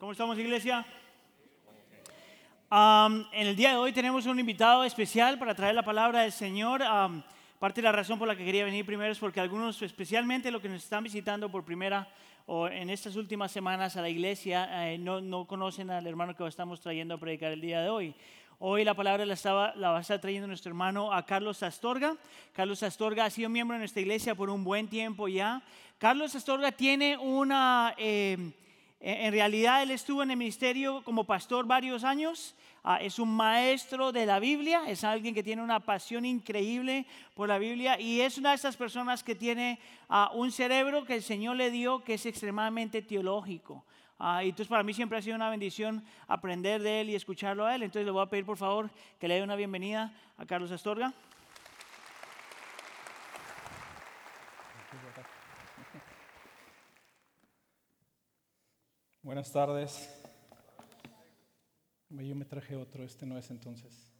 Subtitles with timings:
[0.00, 0.82] ¿Cómo estamos, iglesia?
[2.70, 6.80] En el día de hoy tenemos un invitado especial para traer la palabra del Señor.
[7.58, 10.62] Parte de la razón por la que quería venir primero es porque algunos, especialmente los
[10.62, 12.08] que nos están visitando por primera
[12.46, 16.46] o en estas últimas semanas a la iglesia, eh, no, no conocen al hermano que
[16.46, 18.14] estamos trayendo a predicar el día de hoy.
[18.58, 22.16] Hoy la palabra la, estaba, la va a estar trayendo nuestro hermano a Carlos Astorga.
[22.54, 25.60] Carlos Astorga ha sido miembro de nuestra iglesia por un buen tiempo ya.
[25.98, 27.94] Carlos Astorga tiene una...
[27.98, 28.54] eh,
[29.00, 32.54] en realidad él estuvo en el ministerio como pastor varios años.
[32.84, 37.48] Ah, es un maestro de la Biblia, es alguien que tiene una pasión increíble por
[37.48, 41.22] la Biblia y es una de esas personas que tiene ah, un cerebro que el
[41.22, 43.84] Señor le dio que es extremadamente teológico.
[44.18, 47.74] Ah, entonces para mí siempre ha sido una bendición aprender de él y escucharlo a
[47.74, 47.82] él.
[47.82, 51.14] Entonces le voy a pedir por favor que le dé una bienvenida a Carlos Astorga.
[59.30, 60.10] Buenas tardes.
[62.08, 64.10] Yo me traje otro, este no es entonces.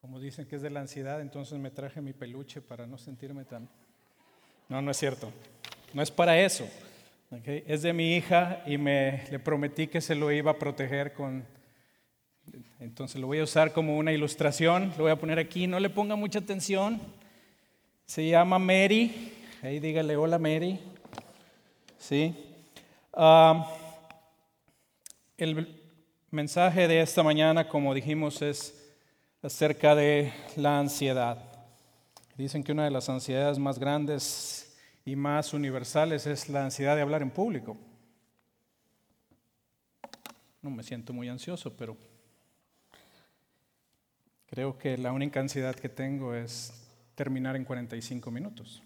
[0.00, 3.44] Como dicen que es de la ansiedad, entonces me traje mi peluche para no sentirme
[3.44, 3.68] tan...
[4.68, 5.32] No, no es cierto.
[5.94, 6.68] No es para eso.
[7.46, 11.44] Es de mi hija y me le prometí que se lo iba a proteger con...
[12.80, 14.92] Entonces lo voy a usar como una ilustración.
[14.98, 15.68] Lo voy a poner aquí.
[15.68, 17.00] No le ponga mucha atención.
[18.04, 19.32] Se llama Mary.
[19.62, 20.80] Ahí dígale hola Mary.
[22.00, 22.34] ¿Sí?
[25.36, 25.78] El
[26.30, 28.74] mensaje de esta mañana, como dijimos, es
[29.42, 31.38] acerca de la ansiedad.
[32.36, 37.02] Dicen que una de las ansiedades más grandes y más universales es la ansiedad de
[37.02, 37.76] hablar en público.
[40.62, 41.96] No me siento muy ansioso, pero
[44.46, 46.72] creo que la única ansiedad que tengo es
[47.14, 48.82] terminar en 45 minutos,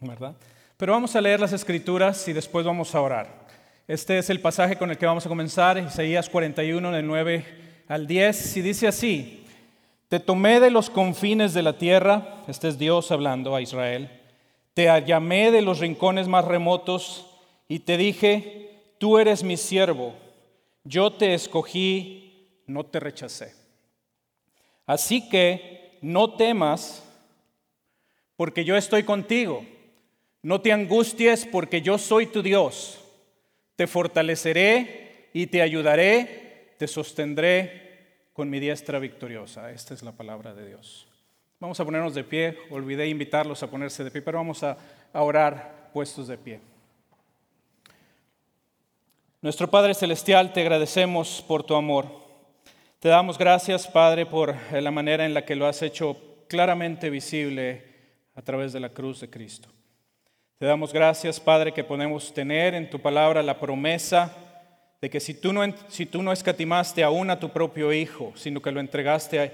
[0.00, 0.36] ¿verdad?
[0.76, 3.46] Pero vamos a leer las escrituras y después vamos a orar.
[3.86, 7.44] Este es el pasaje con el que vamos a comenzar, Isaías 41, del 9
[7.86, 9.44] al 10, y dice así,
[10.08, 14.10] te tomé de los confines de la tierra, este es Dios hablando a Israel,
[14.72, 17.30] te llamé de los rincones más remotos
[17.68, 20.14] y te dije, tú eres mi siervo,
[20.82, 23.54] yo te escogí, no te rechacé.
[24.86, 27.04] Así que no temas,
[28.36, 29.64] porque yo estoy contigo.
[30.44, 33.02] No te angusties porque yo soy tu Dios.
[33.76, 39.72] Te fortaleceré y te ayudaré, te sostendré con mi diestra victoriosa.
[39.72, 41.08] Esta es la palabra de Dios.
[41.60, 42.58] Vamos a ponernos de pie.
[42.68, 44.76] Olvidé invitarlos a ponerse de pie, pero vamos a,
[45.14, 46.60] orar puestos de pie.
[49.40, 52.04] Nuestro Padre Celestial, te agradecemos por tu amor.
[53.00, 56.18] Te damos gracias, Padre, por la manera en la que lo has hecho
[56.48, 57.82] claramente visible
[58.34, 59.73] a través de la cruz de Cristo.
[60.64, 64.34] Te damos gracias, Padre, que podemos tener en tu palabra la promesa
[64.98, 68.62] de que si tú no, si tú no escatimaste aún a tu propio Hijo, sino
[68.62, 69.52] que lo entregaste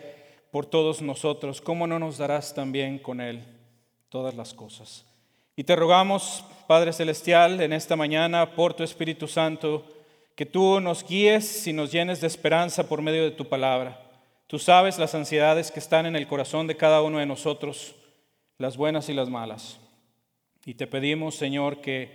[0.53, 3.43] por todos nosotros, ¿cómo no nos darás también con Él
[4.09, 5.04] todas las cosas?
[5.56, 9.84] Y te rogamos, Padre Celestial, en esta mañana, por tu Espíritu Santo,
[10.37, 14.00] que tú nos guíes y nos llenes de esperanza por medio de tu palabra.
[14.47, 17.97] Tú sabes las ansiedades que están en el corazón de cada uno de nosotros,
[18.59, 19.81] las buenas y las malas.
[20.70, 22.12] Y te pedimos, Señor, que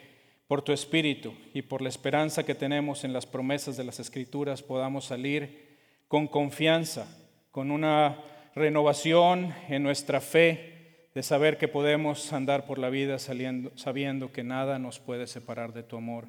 [0.48, 4.64] por tu Espíritu y por la esperanza que tenemos en las promesas de las Escrituras
[4.64, 5.76] podamos salir
[6.08, 7.06] con confianza,
[7.52, 8.18] con una
[8.56, 14.80] renovación en nuestra fe de saber que podemos andar por la vida sabiendo que nada
[14.80, 16.26] nos puede separar de tu amor,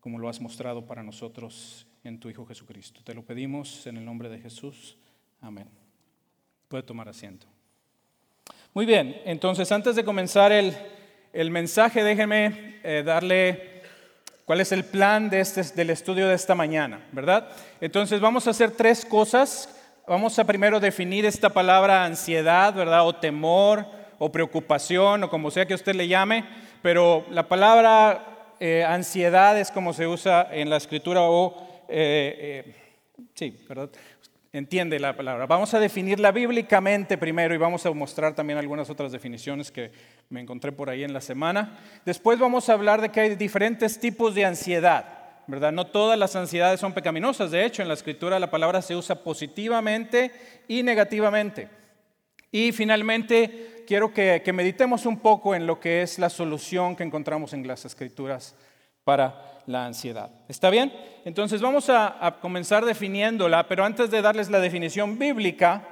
[0.00, 3.02] como lo has mostrado para nosotros en tu Hijo Jesucristo.
[3.04, 4.98] Te lo pedimos en el nombre de Jesús.
[5.40, 5.68] Amén.
[6.66, 7.46] Puede tomar asiento.
[8.74, 10.74] Muy bien, entonces antes de comenzar el,
[11.32, 13.82] el mensaje, déjenme eh, darle
[14.44, 17.48] cuál es el plan de este, del estudio de esta mañana, ¿verdad?
[17.80, 19.74] Entonces vamos a hacer tres cosas.
[20.06, 23.06] Vamos a primero definir esta palabra ansiedad, ¿verdad?
[23.06, 23.84] O temor,
[24.18, 26.44] o preocupación, o como sea que usted le llame,
[26.80, 31.84] pero la palabra eh, ansiedad es como se usa en la escritura o...
[31.90, 32.74] Eh,
[33.34, 33.90] sí, ¿verdad?
[34.52, 35.46] Entiende la palabra.
[35.46, 39.92] Vamos a definirla bíblicamente primero y vamos a mostrar también algunas otras definiciones que
[40.30, 41.78] me encontré por ahí en la semana.
[42.04, 45.72] Después vamos a hablar de que hay diferentes tipos de ansiedad, ¿verdad?
[45.72, 47.50] No todas las ansiedades son pecaminosas.
[47.50, 50.32] De hecho, en la escritura la palabra se usa positivamente
[50.66, 51.68] y negativamente.
[52.50, 57.02] Y finalmente, quiero que, que meditemos un poco en lo que es la solución que
[57.02, 58.56] encontramos en las escrituras
[59.04, 60.30] para la ansiedad.
[60.48, 60.92] ¿Está bien?
[61.26, 65.86] Entonces vamos a, comenzar definiéndola, pero antes de darles la definición bíblica,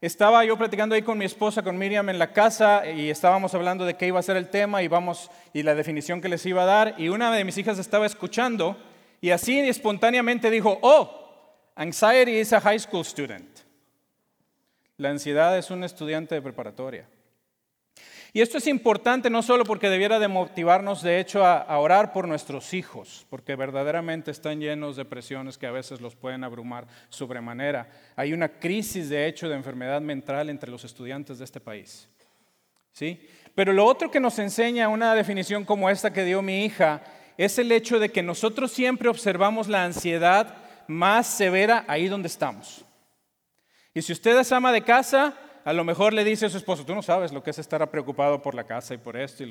[0.00, 3.84] estaba yo platicando ahí con mi esposa, con Miriam en la casa y estábamos hablando
[3.86, 6.64] de qué iba a ser el tema y vamos y la definición que les iba
[6.64, 8.76] a dar y una de mis hijas estaba escuchando
[9.20, 13.60] y así espontáneamente dijo, "Oh, anxiety is a high school student."
[14.96, 17.06] La ansiedad es un estudiante de preparatoria.
[18.34, 22.26] Y esto es importante no solo porque debiera de motivarnos, de hecho, a, orar por
[22.26, 27.90] nuestros hijos, porque verdaderamente están llenos de presiones que a veces los pueden abrumar sobremanera.
[28.16, 32.08] Hay una crisis, de hecho, de enfermedad mental entre los estudiantes de este país.
[32.92, 33.20] ¿Sí?
[33.54, 37.02] Pero lo otro que nos enseña una definición como esta que dio mi hija
[37.36, 40.54] es el hecho de que nosotros siempre observamos la ansiedad
[40.86, 42.84] más severa ahí donde estamos.
[43.92, 46.84] Y si usted es ama de casa, a lo mejor le dice a su esposo,
[46.84, 49.44] tú no sabes lo que es estar preocupado por la casa y por esto,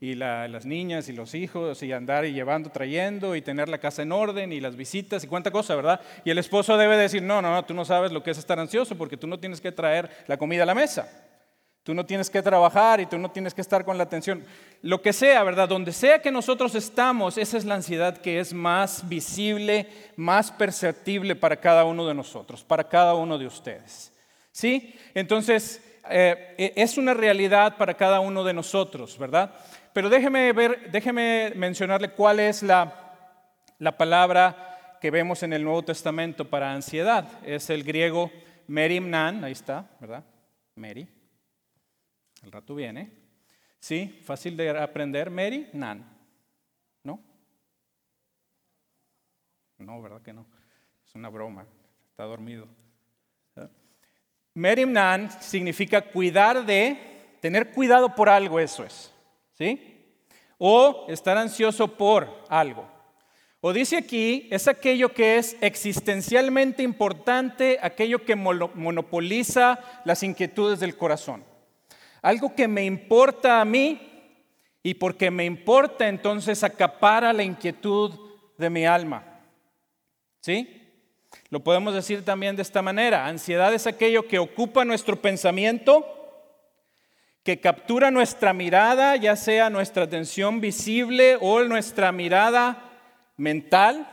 [0.00, 4.02] y, las niñas y los hijos, y andar y llevando, trayendo, y tener la casa
[4.02, 6.00] en orden, y las visitas, y cuánta cosa, ¿verdad?
[6.24, 8.58] Y el esposo debe decir, no, no, no, tú no sabes lo que es estar
[8.58, 11.08] ansioso, porque tú no tienes que traer la comida a la mesa.
[11.84, 14.44] Tú no tienes que trabajar y tú no tienes que estar con la atención.
[14.82, 15.68] Lo que sea, ¿verdad?
[15.68, 21.34] Donde sea que nosotros estamos, esa es la ansiedad que es más visible, más perceptible
[21.34, 24.11] para cada uno de nosotros, para cada uno de ustedes.
[24.52, 24.94] ¿Sí?
[25.14, 29.54] Entonces, eh, e, es una realidad para cada uno de nosotros, ¿verdad?
[29.92, 33.34] Pero déjeme, ver, déjeme mencionarle cuál es la,
[33.78, 37.28] la palabra que vemos en el Nuevo Testamento para ansiedad.
[37.44, 38.30] Es el griego
[38.68, 40.24] merimnan, ahí está, ¿verdad?
[40.76, 41.08] Meri.
[42.42, 43.10] El rato viene.
[43.78, 45.30] Sí, fácil de aprender.
[45.30, 46.08] Meri, nan.
[47.02, 47.20] ¿No?
[49.78, 50.46] No, ¿verdad que no?
[51.04, 51.66] Es una broma.
[52.10, 52.68] Está dormido.
[54.54, 56.96] Merimnan significa cuidar de,
[57.40, 59.12] tener cuidado por algo, eso es.
[59.54, 59.98] ¿Sí?
[60.58, 62.88] O estar ansioso por algo.
[63.60, 70.96] O dice aquí, es aquello que es existencialmente importante, aquello que monopoliza las inquietudes del
[70.96, 71.44] corazón.
[72.22, 74.00] Algo que me importa a mí
[74.82, 78.12] y porque me importa entonces acapara la inquietud
[78.58, 79.40] de mi alma.
[80.40, 80.81] ¿Sí?
[81.52, 83.26] Lo podemos decir también de esta manera.
[83.26, 86.02] Ansiedad es aquello que ocupa nuestro pensamiento,
[87.42, 92.90] que captura nuestra mirada, ya sea nuestra atención visible o nuestra mirada
[93.36, 94.08] mental,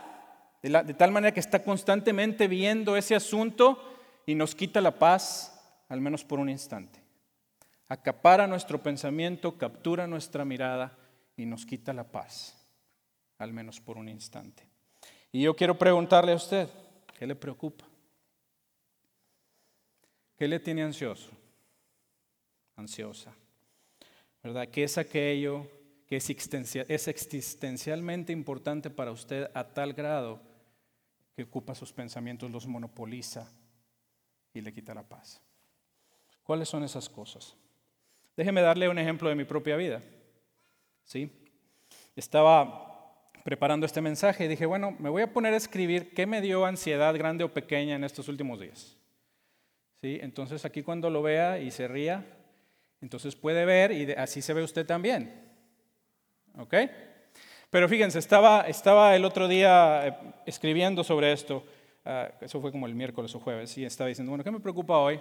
[0.62, 3.82] de, tal manera que está constantemente viendo ese asunto
[4.26, 7.02] y nos quita la paz, al menos por un instante.
[7.88, 10.94] Acapara nuestro pensamiento, captura nuestra mirada
[11.38, 12.54] y nos quita la paz,
[13.38, 14.68] al menos por un instante.
[15.32, 16.68] Y yo quiero preguntarle a usted,
[17.20, 17.84] ¿Qué le preocupa?
[20.38, 21.30] ¿Qué le tiene ansioso?
[22.76, 23.34] Ansiosa.
[24.42, 24.66] ¿Verdad?
[24.68, 25.70] ¿Qué es aquello
[26.06, 30.40] que es, es existencialmente importante para usted a tal grado
[31.36, 33.52] que ocupa sus pensamientos, los monopoliza
[34.54, 35.42] y le quita la paz?
[36.42, 37.54] ¿Cuáles son esas cosas?
[38.34, 40.00] Déjeme darle un ejemplo de mi propia vida.
[41.04, 41.30] ¿Sí?
[42.16, 42.89] Estaba
[43.44, 47.14] preparando este mensaje dije, bueno, me voy a poner a escribir qué me dio ansiedad
[47.16, 48.96] grande o pequeña en estos últimos días.
[50.00, 50.18] ¿Sí?
[50.22, 52.24] Entonces aquí cuando lo vea y se ría,
[53.00, 55.32] entonces puede ver y así se ve usted también.
[56.58, 56.74] ¿Ok?
[57.70, 60.14] Pero fíjense, estaba, estaba el otro día eh,
[60.46, 61.64] escribiendo sobre esto,
[62.04, 64.98] ah, eso fue como el miércoles o jueves, y estaba diciendo, bueno, ¿qué me preocupa
[64.98, 65.20] hoy?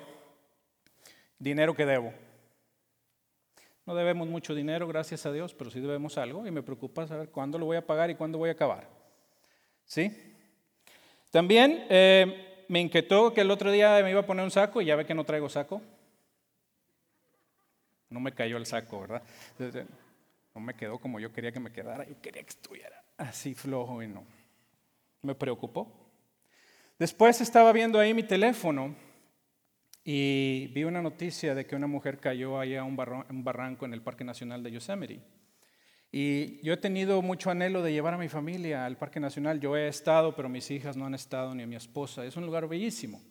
[1.37, 2.11] Dinero que debo.
[3.89, 7.29] No debemos mucho dinero, gracias a Dios, pero sí debemos algo y me preocupa saber
[7.29, 8.87] cuándo lo voy a pagar y cuándo voy a acabar.
[9.83, 10.15] ¿Sí?
[11.31, 14.85] También eh, me inquietó que el otro día me iba a poner un saco y
[14.85, 15.81] ya ve que no traigo saco.
[18.11, 19.23] No me cayó el saco, ¿verdad?
[20.53, 22.07] No me quedó como yo quería que me quedara.
[22.07, 24.23] Yo quería que estuviera así flojo y no.
[25.23, 25.91] Me preocupó.
[26.99, 28.93] Después estaba viendo ahí mi teléfono
[30.03, 34.01] y vi una noticia de que una mujer cayó ahí a un, barranco en el
[34.01, 35.21] Parque Nacional de Yosemite.
[36.11, 39.59] Y yo he tenido mucho anhelo de llevar a mi familia al Parque Nacional.
[39.59, 42.25] Yo he estado, pero mis hijas no han estado, ni a mi esposa.
[42.25, 43.21] Es un lugar bellísimo.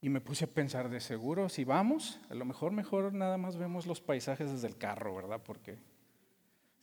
[0.00, 3.56] Y me puse a pensar, de seguro, si vamos, a lo mejor, mejor nada más
[3.56, 5.40] vemos los paisajes desde el carro, ¿verdad?
[5.44, 5.78] Porque,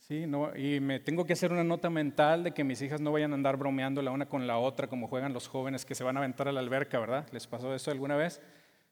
[0.00, 3.12] sí, no, y me tengo que hacer una nota mental de que mis hijas no
[3.12, 6.04] vayan a andar bromeando la una con la otra como juegan los jóvenes que se
[6.04, 7.26] van a aventar a la alberca, ¿verdad?
[7.32, 8.40] ¿Les pasó eso alguna vez?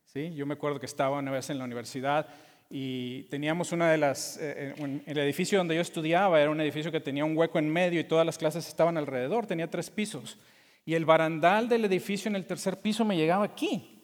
[0.04, 2.28] Sí, yo me acuerdo que estaba una vez en la universidad
[2.70, 6.92] y teníamos una de las, eh, eh, el edificio donde yo estudiaba era un edificio
[6.92, 10.38] que tenía un hueco en medio y todas las clases estaban alrededor, tenía tres pisos.
[10.84, 14.02] Y el barandal del edificio en el tercer piso me llegaba aquí.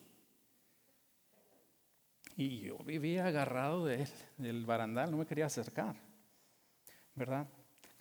[2.36, 4.08] Y yo vivía agarrado de él,
[4.38, 5.94] del barandal, no me quería acercar,
[7.14, 7.46] ¿verdad?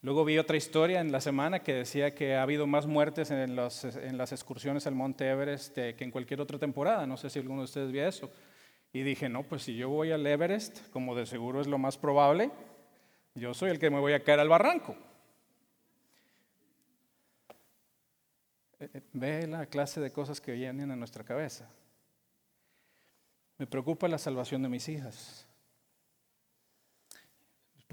[0.02, 3.56] Luego vi otra historia en la semana que decía que ha habido más muertes en,
[3.56, 7.08] las excursiones al Monte Everest que en cualquier otra temporada.
[7.08, 8.30] No sé si alguno de ustedes vio eso.
[8.92, 11.98] Y dije, no, pues si yo voy al Everest, como de seguro es lo más
[11.98, 12.52] probable,
[13.34, 14.96] yo soy el que me voy a caer al barranco.
[18.80, 21.70] Eh, eh, ve la clase de cosas que vienen a nuestra cabeza.
[23.58, 25.48] Me preocupa la salvación de mis hijas.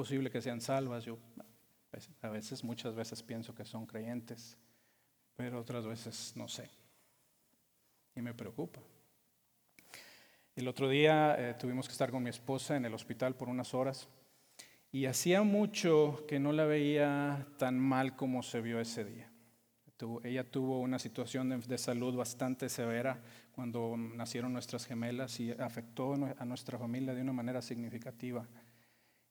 [0.01, 1.05] Posible que sean salvas.
[1.05, 1.19] Yo
[2.23, 4.57] a veces, muchas veces pienso que son creyentes,
[5.37, 6.71] pero otras veces no sé.
[8.17, 8.81] Y me preocupa.
[10.57, 13.75] El otro día eh, tuvimos que estar con mi esposa en el hospital por unas
[13.75, 14.09] horas
[14.91, 19.31] y hacía mucho que no la veía tan mal como se vio ese día.
[20.25, 23.21] ella tuvo una situación de, salud bastante severa
[23.53, 28.49] cuando nacieron nuestras gemelas y afectó a nuestra familia de una manera significativa.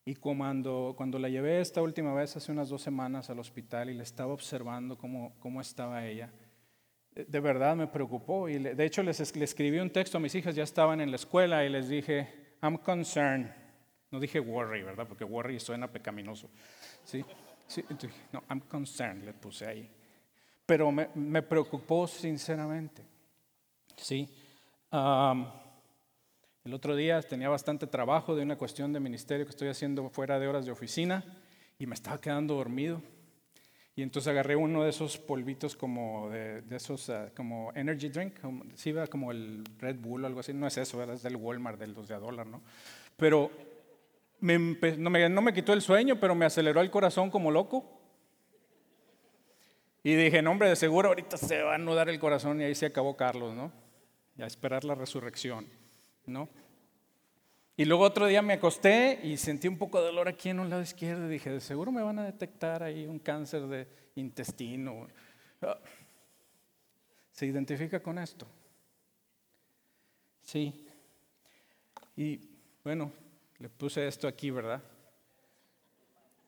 [0.06, 3.94] Y cuando, cuando la llevé esta última vez, hace unas dos semanas, al hospital y
[3.94, 6.32] le estaba observando cómo, cómo estaba ella,
[7.12, 8.50] de verdad me preocupó.
[8.50, 11.15] Y de hecho les, le escribí un texto a mis hijas, ya estaban en la
[11.15, 12.27] escuela, y les dije,
[12.62, 13.53] I'm concerned.
[14.12, 15.08] No dije worry, ¿verdad?
[15.08, 16.50] Porque worry suena pecaminoso.
[17.03, 17.24] ¿Sí?
[17.68, 17.84] sí
[18.32, 19.89] no, I'm concerned, le puse ahí.
[20.65, 23.03] Pero me, me preocupó sinceramente.
[23.96, 24.34] ¿Sí?
[26.70, 30.38] El otro día tenía bastante trabajo de una cuestión de ministerio que estoy haciendo fuera
[30.38, 31.26] de horas de oficina
[31.80, 33.02] y me estaba quedando dormido.
[33.96, 38.66] Y entonces agarré uno de esos polvitos como de, esos, ah, como energy drink, como,
[38.76, 40.54] sí, como el Red Bull o algo así.
[40.54, 42.62] No es eso, es del Walmart, de los de a dólar, ¿no?
[43.18, 43.50] Pero
[44.40, 48.00] me, no, me, no me quitó el sueño, pero me aceleró el corazón como loco.
[50.04, 52.76] Y dije, no, hombre, de seguro ahorita se va a anudar el corazón y ahí
[52.76, 53.72] se acabó Carlos, ¿no?
[54.38, 55.79] Y a esperar la resurrección,
[56.30, 56.50] ¿no?
[57.80, 60.70] Y luego otro día me acosté y sentí un poco de dolor aquí en un
[60.70, 65.08] lado izquierdo dije, de seguro me van a detectar ahí un cáncer de intestino.
[65.62, 65.80] Ah,
[67.32, 68.46] ¿Se identifica con esto?
[70.42, 70.86] Sí.
[72.18, 72.42] Y
[72.84, 73.14] bueno,
[73.60, 74.84] le puse esto aquí, ¿verdad?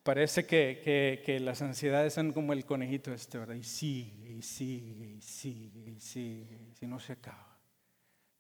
[0.04, 3.56] Parece que, que, las ansiedades son como el conejito este, ¿verdad?
[3.56, 7.58] Y sigue, y sigue, y sigue, y sigue, y si no se acaba.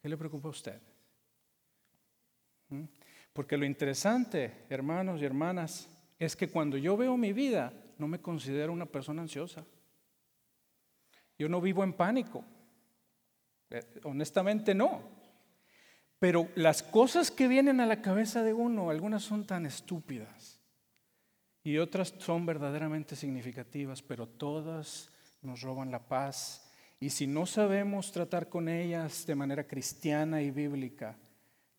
[0.02, 0.91] ¿Qué le preocupa a usted?
[3.34, 8.20] Porque lo interesante, hermanos y hermanas, es que cuando yo veo mi vida, no me
[8.20, 9.66] considero una persona ansiosa.
[11.38, 12.44] Yo no vivo en pánico.
[13.70, 15.02] Eh, honestamente no.
[16.20, 20.60] Pero las cosas que vienen a la cabeza de uno, algunas son tan estúpidas
[21.64, 25.10] y otras son verdaderamente significativas, pero todas
[25.42, 26.72] nos roban la paz.
[27.00, 31.18] Y si no sabemos tratar con ellas de manera cristiana y bíblica,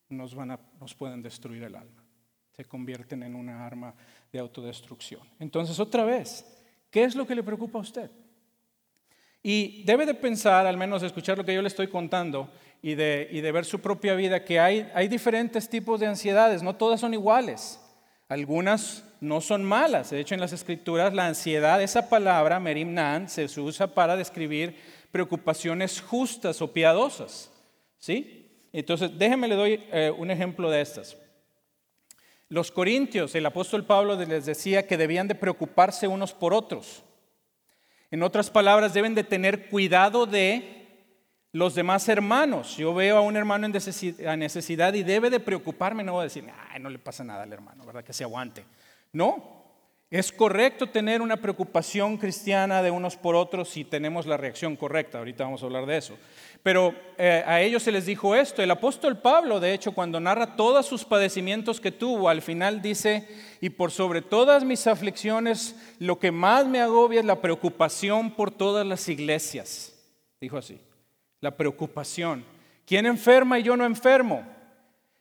[0.09, 2.03] nos, van a, nos pueden destruir el alma.
[2.51, 3.93] Se convierten en una arma
[4.31, 5.21] de autodestrucción.
[5.39, 6.45] Entonces, otra vez,
[6.89, 8.11] ¿qué es lo que le preocupa a usted?
[9.41, 12.49] Y debe de pensar, al menos escuchar lo que yo le estoy contando
[12.81, 16.63] y de, y de ver su propia vida, que hay, hay diferentes tipos de ansiedades,
[16.63, 17.79] no todas son iguales.
[18.29, 20.09] Algunas no son malas.
[20.09, 24.75] De hecho, en las escrituras la ansiedad, esa palabra, merimnan, se usa para describir
[25.11, 27.51] preocupaciones justas o piadosas.
[27.99, 28.42] ¿Sí?
[28.73, 31.15] Entonces, déjenme le doy eh, un ejemplo de estas.
[32.49, 37.03] Los corintios, el apóstol Pablo les decía que debían de preocuparse unos por otros.
[38.11, 40.83] En otras palabras, deben de tener cuidado de
[41.51, 42.77] los demás hermanos.
[42.77, 46.45] Yo veo a un hermano en necesidad y debe de preocuparme, no voy a decir,
[46.69, 48.03] Ay, no le pasa nada al hermano, ¿verdad?
[48.03, 48.65] Que se aguante.
[49.11, 49.63] No,
[50.13, 55.17] es correcto tener una preocupación cristiana de unos por otros si tenemos la reacción correcta.
[55.17, 56.17] Ahorita vamos a hablar de eso.
[56.63, 58.63] Pero eh, a ellos se les dijo esto.
[58.63, 63.27] El apóstol Pablo, de hecho, cuando narra todos sus padecimientos que tuvo, al final dice,
[63.59, 68.49] y por sobre todas mis aflicciones, lo que más me agobia es la preocupación por
[68.49, 69.93] todas las iglesias.
[70.39, 70.79] Dijo así,
[71.41, 72.45] la preocupación.
[72.85, 74.45] ¿Quién enferma y yo no enfermo?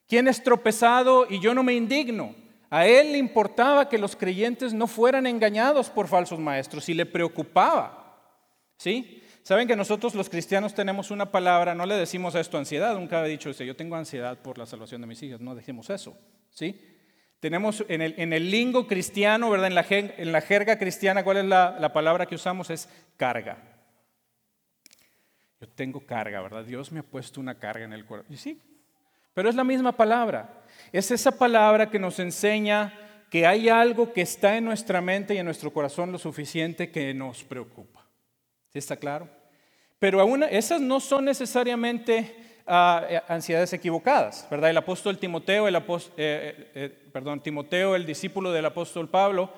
[0.09, 2.37] ¿Quién es tropezado y yo no me indigno?
[2.71, 7.05] A él le importaba que los creyentes no fueran engañados por falsos maestros y le
[7.05, 7.99] preocupaba.
[8.79, 9.22] ¿Sí?
[9.43, 13.27] Saben que nosotros los cristianos tenemos una palabra, no le decimos a esto ansiedad, nunca
[13.27, 16.17] he dicho, yo tengo ansiedad por la salvación de mis hijas, no decimos eso,
[16.51, 16.81] ¿sí?
[17.41, 18.01] Tenemos en
[18.33, 19.67] el, lingo cristiano, ¿verdad?
[19.67, 22.71] En la, en la jerga cristiana, ¿cuál es la, la palabra que usamos?
[22.71, 23.59] Es carga.
[25.61, 26.65] Yo tengo carga, ¿verdad?
[26.65, 28.33] Dios me ha puesto una carga en el cuerpo.
[28.33, 28.61] Y sí,
[29.35, 30.63] pero es la misma palabra.
[30.93, 32.93] Es esa palabra que nos enseña
[33.29, 37.13] que hay algo que está en nuestra mente y en nuestro corazón lo suficiente que
[37.13, 38.02] nos preocupa.
[38.73, 39.29] ¿Sí está claro?
[39.99, 42.35] Pero aún esas no son necesariamente
[42.67, 44.71] ah, eh, ansiedades equivocadas, ¿verdad?
[44.71, 49.53] El apóstol Timoteo, el eh, eh, Timoteo, el discípulo del apóstol Pablo,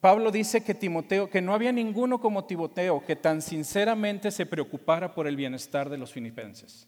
[0.00, 5.14] Pablo dice que Timoteo, que no había ninguno como Timoteo que tan sinceramente se preocupara
[5.14, 6.86] por el bienestar de los filipenses.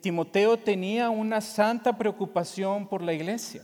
[0.00, 3.62] Timoteo tenía una santa preocupación por la iglesia.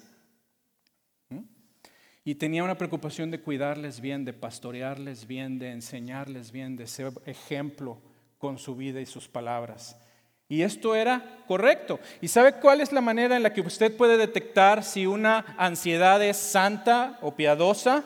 [2.29, 7.11] Y tenía una preocupación de cuidarles bien, de pastorearles bien, de enseñarles bien, de ser
[7.25, 8.03] ejemplo
[8.37, 9.97] con su vida y sus palabras.
[10.47, 11.99] Y esto era correcto.
[12.21, 16.23] ¿Y sabe cuál es la manera en la que usted puede detectar si una ansiedad
[16.23, 18.05] es santa o piadosa?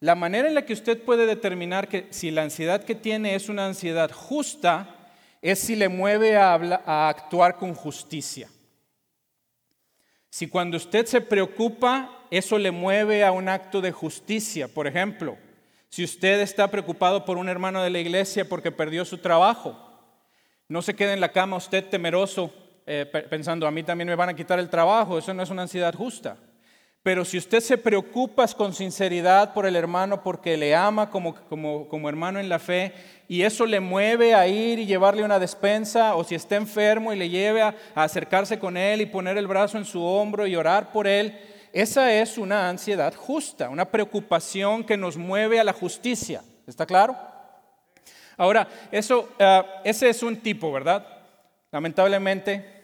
[0.00, 3.50] La manera en la que usted puede determinar que si la ansiedad que tiene es
[3.50, 5.12] una ansiedad justa
[5.42, 8.48] es si le mueve a, a actuar con justicia.
[10.36, 14.68] Si cuando usted se preocupa, eso le mueve a un acto de justicia.
[14.68, 15.38] Por ejemplo,
[15.88, 19.78] si usted está preocupado por un hermano de la iglesia porque perdió su trabajo,
[20.68, 22.52] no se quede en la cama usted temeroso
[22.84, 25.62] eh, pensando, a mí también me van a quitar el trabajo, eso no es una
[25.62, 26.36] ansiedad justa.
[27.06, 31.86] Pero si usted se preocupa con sinceridad por el hermano porque le ama como, como,
[31.86, 32.92] como, hermano en la fe
[33.28, 37.16] y eso le mueve a ir y llevarle una despensa o si está enfermo y
[37.16, 40.90] le lleve a, acercarse con él y poner el brazo en su hombro y orar
[40.90, 41.38] por él,
[41.72, 46.42] esa es una ansiedad justa, una preocupación que nos mueve a la justicia.
[46.66, 47.16] ¿Está claro?
[48.36, 51.06] Ahora, eso, eh, ese es un tipo, ¿verdad?
[51.70, 52.75] Lamentablemente,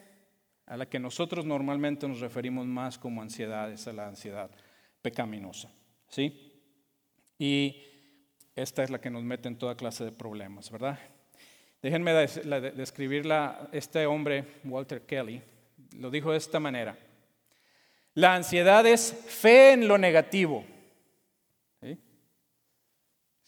[0.67, 4.51] a la que nosotros normalmente nos referimos más como ansiedad, es a la ansiedad
[5.03, 5.71] pecaminosa,
[6.09, 6.53] ¿sí?
[7.39, 7.83] Y
[8.55, 10.99] esta es la que nos mete en toda clase de problemas, ¿verdad?
[11.81, 15.43] Déjenme describirla, este hombre, Walter Kelly,
[15.99, 16.97] lo dijo de esta manera.
[18.15, 20.65] La ansiedad es fe en lo negativo.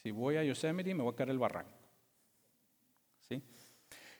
[0.03, 1.71] Si voy a Yosemite me voy a caer el barranco.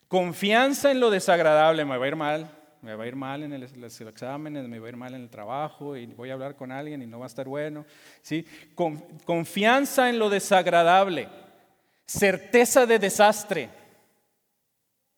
[0.09, 2.49] Confianza en lo desagradable, me va a ir mal,
[2.85, 5.31] me va a ir mal en los exámenes, me va a ir mal en el
[5.31, 7.85] trabajo y voy a hablar con alguien y no va a estar bueno.
[8.23, 8.47] ¿sí?
[9.25, 11.29] confianza en lo desagradable,
[12.07, 13.71] certeza de desastre.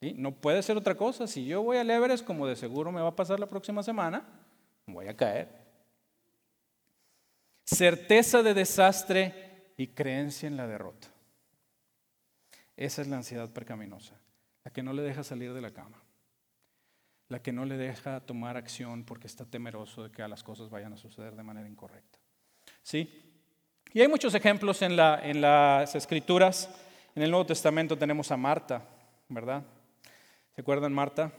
[0.01, 1.27] No puede ser otra cosa.
[1.27, 4.25] Si yo voy al Everest, como de seguro me va a pasar la próxima semana,
[4.87, 5.49] voy a caer.
[7.65, 11.09] Certeza de desastre y creencia en la derrota.
[12.77, 14.15] Esa es la ansiedad percaminosa
[14.67, 15.97] la que no le deja salir de la cama,
[17.29, 20.93] la que no le deja tomar acción porque está temeroso de que las cosas vayan
[20.93, 22.19] a suceder de manera incorrecta.
[22.83, 23.23] ¿Sí?
[23.93, 26.69] Y hay muchos ejemplos en, en las escrituras.
[27.15, 28.83] En el Nuevo Testamento tenemos a Marta,
[29.29, 29.65] ¿verdad?
[30.55, 31.33] ¿Se acuerdan Marta?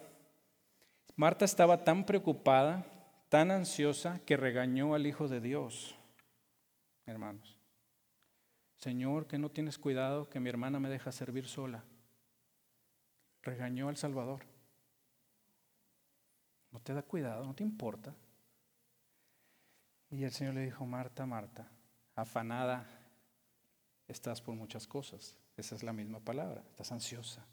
[1.16, 2.86] Marta estaba tan preocupada,
[3.30, 5.96] tan ansiosa, que regañó al Hijo de Dios,
[7.06, 7.58] hermanos.
[8.78, 11.84] Señor, que no tienes cuidado, que mi hermana me deja servir sola
[13.48, 14.42] regañó al Salvador.
[16.72, 18.14] No te da cuidado, no te importa.
[20.10, 21.70] Y el Señor le dijo, Marta, Marta,
[22.16, 22.86] afanada
[24.08, 25.38] estás por muchas cosas.
[25.56, 27.46] Esa es la misma palabra, estás ansiosa.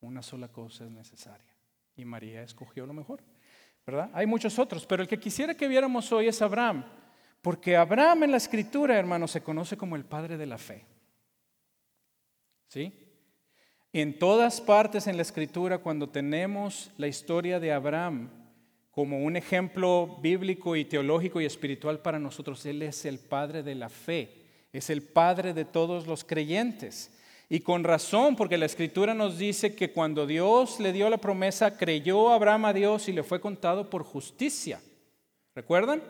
[0.00, 1.54] Una sola cosa es necesaria.
[1.96, 3.22] Y María escogió lo mejor,
[3.86, 4.10] ¿verdad?
[4.14, 6.84] Hay muchos otros, pero el que quisiera que viéramos hoy es Abraham,
[7.42, 10.86] porque Abraham en la escritura, hermano, se conoce como el padre de la fe.
[12.68, 13.05] ¿Sí?
[13.98, 18.28] En todas partes en la escritura, cuando tenemos la historia de Abraham
[18.90, 23.74] como un ejemplo bíblico y teológico y espiritual para nosotros, Él es el Padre de
[23.74, 24.28] la fe,
[24.70, 27.10] es el Padre de todos los creyentes.
[27.48, 31.78] Y con razón, porque la escritura nos dice que cuando Dios le dio la promesa,
[31.78, 34.78] creyó Abraham a Dios y le fue contado por justicia.
[35.54, 36.02] ¿Recuerdan?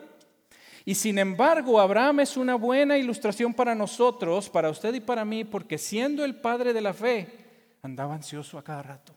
[0.83, 5.45] Y sin embargo, Abraham es una buena ilustración para nosotros, para usted y para mí,
[5.45, 7.46] porque siendo el Padre de la fe,
[7.87, 9.13] andaba ansioso a cada rato.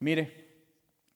[0.00, 0.44] Mire,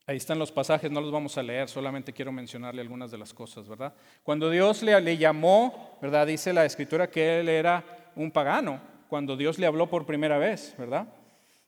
[0.07, 3.35] ahí están los pasajes, no los vamos a leer, solamente quiero mencionarle algunas de las
[3.35, 3.93] cosas, ¿verdad?
[4.23, 6.27] Cuando Dios le, llamó, ¿verdad?
[6.27, 10.75] Dice la escritura que él era un pagano, cuando Dios le habló por primera vez,
[10.79, 11.09] ¿verdad?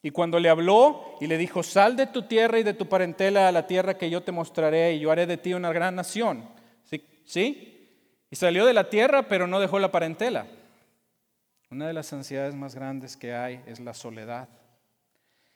[0.02, 3.48] Y cuando le habló y le dijo, sal de tu tierra y de tu parentela
[3.48, 6.48] a la tierra que yo te mostraré y yo haré de ti una gran nación.
[6.84, 7.04] ¿Sí?
[7.26, 7.88] ¿Sí?
[8.30, 10.46] Y salió de la tierra, pero no dejó la parentela.
[11.70, 14.48] Una de las ansiedades más grandes que hay es la soledad.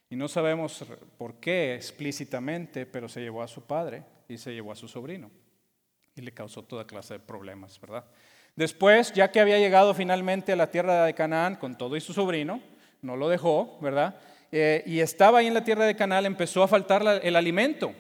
[0.09, 0.85] Y no sabemos
[1.19, 5.29] por qué explícitamente, pero se llevó a su padre y se llevó a su sobrino.
[6.15, 8.05] Y le causó toda clase de problemas, ¿verdad?
[8.55, 12.13] Después, ya que había llegado finalmente a la tierra de Canaán con todo y su
[12.13, 12.61] sobrino,
[13.03, 14.15] no lo dejó, ¿verdad?
[14.53, 17.93] Eh, y estaba ahí en la tierra de Canaán, empezó a faltar el alimento.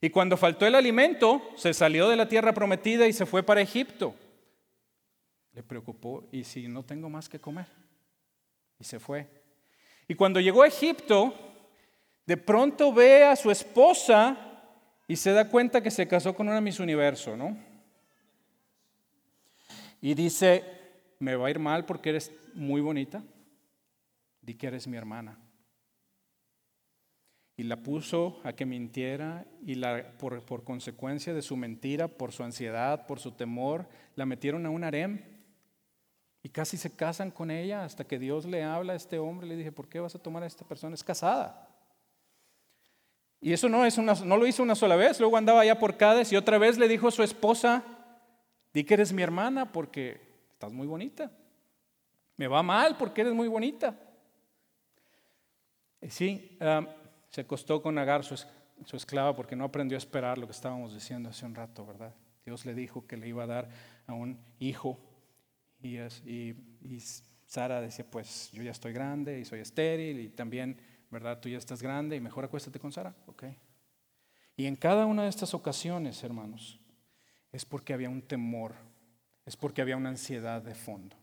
[0.00, 3.60] Y cuando faltó el alimento, se salió de la tierra prometida y se fue para
[3.60, 4.14] Egipto.
[5.54, 7.66] Le preocupó, ¿y si no tengo más que comer?
[8.78, 9.28] Y se fue.
[10.08, 11.34] Y cuando llegó a Egipto,
[12.26, 14.36] de pronto ve a su esposa
[15.06, 17.56] y se da cuenta que se casó con una Miss Universo, ¿no?
[20.00, 20.64] Y dice,
[21.18, 23.22] me va a ir mal porque eres muy bonita.
[24.40, 25.38] Di que eres mi hermana.
[27.56, 32.32] Y la puso a que mintiera y la, por, por consecuencia de su mentira, por
[32.32, 33.86] su ansiedad, por su temor,
[34.16, 35.31] la metieron a un harem
[36.42, 39.46] y casi se casan con ella hasta que Dios le habla a este hombre.
[39.46, 40.94] Le dije, ¿por qué vas a tomar a esta persona?
[40.94, 41.68] Es casada.
[43.40, 45.20] Y eso no, es una, no lo hizo una sola vez.
[45.20, 47.84] Luego andaba allá por Cádiz y otra vez le dijo a su esposa,
[48.72, 50.20] di que eres mi hermana porque
[50.52, 51.30] estás muy bonita.
[52.36, 53.94] Me va mal porque eres muy bonita.
[56.00, 56.58] Y sí,
[57.30, 58.36] se acostó con Agar, su,
[58.84, 62.12] su esclava, porque no aprendió a esperar lo que estábamos diciendo hace un rato, ¿verdad?
[62.44, 63.68] Dios le dijo que le iba a dar
[64.08, 64.98] a un hijo
[65.82, 66.98] y,
[67.46, 70.78] Sara decía, pues yo ya estoy grande y soy estéril y también,
[71.10, 71.38] ¿verdad?
[71.40, 73.44] Tú ya estás grande y mejor acuéstate con Sara, ¿ok?
[74.56, 76.80] Y en cada una de estas ocasiones, hermanos,
[77.50, 78.74] es porque había un temor,
[79.44, 81.16] es porque había una ansiedad de fondo.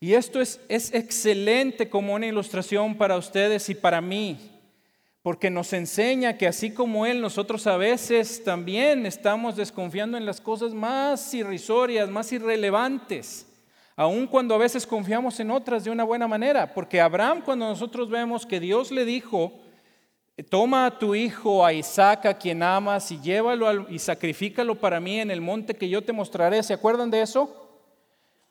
[0.00, 4.38] Y esto es, es excelente como una ilustración para ustedes y para mí,
[5.22, 10.40] porque nos enseña que así como Él, nosotros a veces también estamos desconfiando en las
[10.40, 13.46] cosas más irrisorias, más irrelevantes
[13.96, 18.10] aun cuando a veces confiamos en otras de una buena manera, porque Abraham cuando nosotros
[18.10, 19.52] vemos que Dios le dijo,
[20.50, 25.20] toma a tu hijo, a Isaac, a quien amas, y llévalo y sacrifícalo para mí
[25.20, 27.64] en el monte que yo te mostraré, ¿se acuerdan de eso?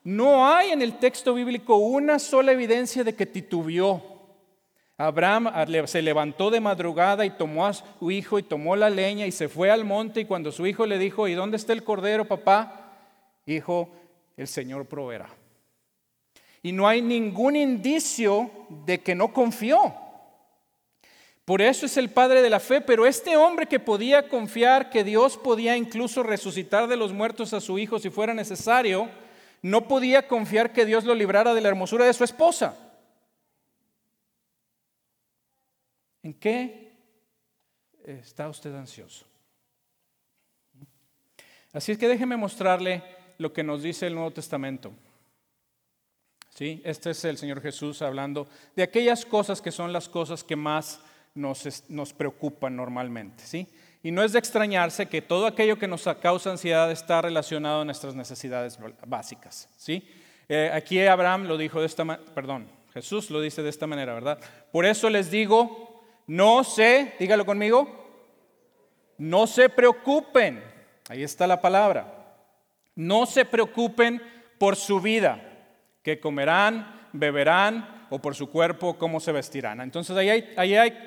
[0.02, 4.14] No hay en el texto bíblico una sola evidencia de que titubeó.
[4.96, 5.50] Abraham
[5.86, 9.48] se levantó de madrugada y tomó a su hijo y tomó la leña y se
[9.48, 12.92] fue al monte y cuando su hijo le dijo, ¿y dónde está el cordero, papá?
[13.46, 13.88] Hijo,
[14.36, 15.28] el Señor proveerá.
[16.62, 18.50] Y no hay ningún indicio
[18.86, 19.94] de que no confió.
[21.44, 25.04] Por eso es el padre de la fe, pero este hombre que podía confiar que
[25.04, 29.10] Dios podía incluso resucitar de los muertos a su hijo si fuera necesario,
[29.60, 32.78] no podía confiar que Dios lo librara de la hermosura de su esposa.
[36.22, 36.92] ¿En qué
[38.04, 39.26] está usted ansioso?
[41.74, 43.02] Así es que déjeme mostrarle
[43.38, 44.92] lo que nos dice el Nuevo Testamento.
[46.50, 46.80] ¿Sí?
[46.84, 51.00] Este es el Señor Jesús hablando de aquellas cosas que son las cosas que más
[51.34, 53.44] nos, nos preocupan normalmente.
[53.44, 53.66] ¿sí?
[54.04, 57.84] Y no es de extrañarse que todo aquello que nos causa ansiedad está relacionado a
[57.84, 59.68] nuestras necesidades básicas.
[59.76, 60.08] ¿sí?
[60.48, 64.14] Eh, aquí Abraham lo dijo de esta manera, perdón, Jesús lo dice de esta manera,
[64.14, 64.38] ¿verdad?
[64.70, 68.04] Por eso les digo, no se, dígalo conmigo,
[69.18, 70.62] no se preocupen.
[71.08, 72.13] Ahí está la palabra.
[72.94, 74.22] No se preocupen
[74.58, 75.42] por su vida,
[76.02, 79.80] que comerán, beberán, o por su cuerpo, cómo se vestirán.
[79.80, 80.98] Entonces ahí, hay,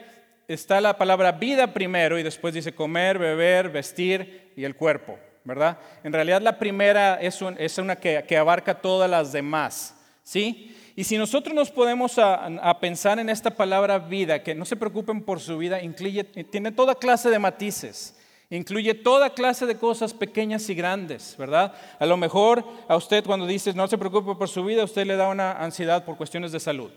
[0.48, 5.78] está la palabra vida primero y después dice comer, beber, vestir y el cuerpo, ¿verdad?
[6.04, 7.42] En realidad la primera es,
[7.78, 10.76] una que, abarca todas las demás, ¿sí?
[10.98, 15.24] Y si nosotros nos podemos a, pensar en esta palabra vida, que no se preocupen
[15.24, 18.17] por su vida, incluye, tiene toda clase de matices.
[18.50, 21.74] Incluye toda clase de cosas pequeñas y grandes, ¿verdad?
[22.00, 25.18] A lo mejor a usted cuando dices no se preocupe por su vida, usted le
[25.18, 26.90] da una ansiedad por cuestiones de salud,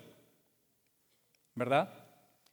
[1.57, 1.93] ¿verdad?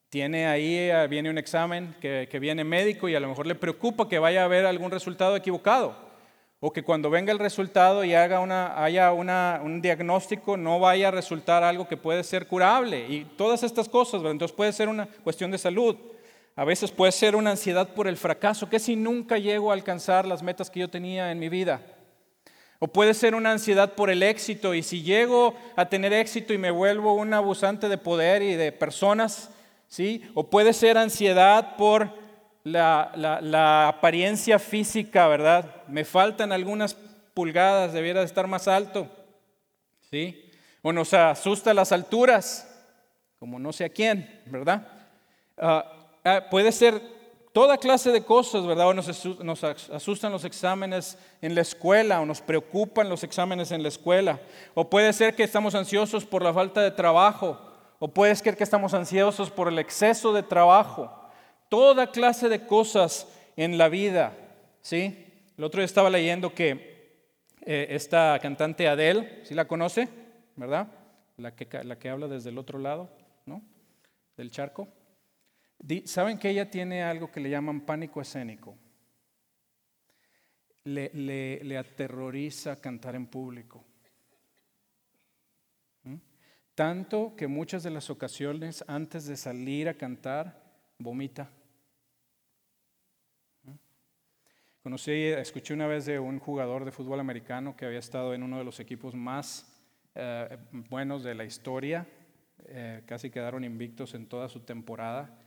[0.10, 4.10] Tiene ahí, eh, viene un examen que, viene médico y a lo mejor le preocupa
[4.10, 5.96] que vaya a haber algún resultado equivocado
[6.60, 11.12] o que cuando venga el resultado y haga una, haya un diagnóstico no vaya a
[11.12, 15.52] resultar algo que puede ser curable y todas estas cosas, entonces puede ser una cuestión
[15.52, 15.96] de salud.
[16.58, 20.26] A veces puede ser una ansiedad por el fracaso, que si nunca llego a alcanzar
[20.26, 21.82] las metas que yo tenía en mi vida.
[22.80, 26.58] O puede ser una ansiedad por el éxito y si llego a tener éxito y
[26.58, 29.52] me vuelvo un abusante de poder y de personas,
[29.88, 30.24] ¿sí?
[30.34, 32.12] O puede ser ansiedad por
[32.64, 35.84] la, apariencia física, ¿verdad?
[35.88, 36.96] Me faltan algunas
[37.36, 39.08] pulgadas, debiera de estar más alto,
[40.10, 40.50] ¿sí?
[40.82, 42.68] O nos asusta las alturas,
[43.38, 44.88] como no sé a quién, ¿verdad?
[45.56, 45.97] Ah,
[46.50, 47.02] puede ser
[47.58, 48.88] toda clase de cosas, ¿verdad?
[48.88, 53.90] O nos, asustan los exámenes en la escuela, o nos preocupan los exámenes en la
[53.90, 54.40] escuela.
[54.76, 57.60] O puede ser que estamos ansiosos por la falta de trabajo.
[58.00, 61.12] O puede ser que estamos ansiosos por el exceso de trabajo.
[61.68, 64.34] Toda clase de cosas en la vida,
[64.82, 65.26] ¿sí?
[65.58, 67.26] El otro día estaba leyendo que
[67.66, 70.08] eh, esta cantante Adele, ¿sí la conoce?
[70.56, 70.88] ¿Verdad?
[71.38, 73.10] La que, la que habla desde el otro lado,
[73.48, 73.64] ¿no?
[74.38, 74.88] Del charco.
[76.06, 78.78] ¿Saben que ella tiene algo que le llaman pánico escénico?
[80.84, 83.84] Le, aterroriza cantar en público.
[86.04, 86.16] ¿Mm?
[86.74, 90.64] Tanto que muchas de las ocasiones antes de salir a cantar,
[90.98, 91.50] vomita.
[93.64, 93.72] ¿Mm?
[94.82, 98.58] Conocí, escuché una vez de un jugador de fútbol americano que había estado en uno
[98.58, 99.74] de los equipos más
[100.16, 102.08] eh, buenos de la historia,
[102.66, 105.47] eh, casi quedaron invictos en toda su temporada.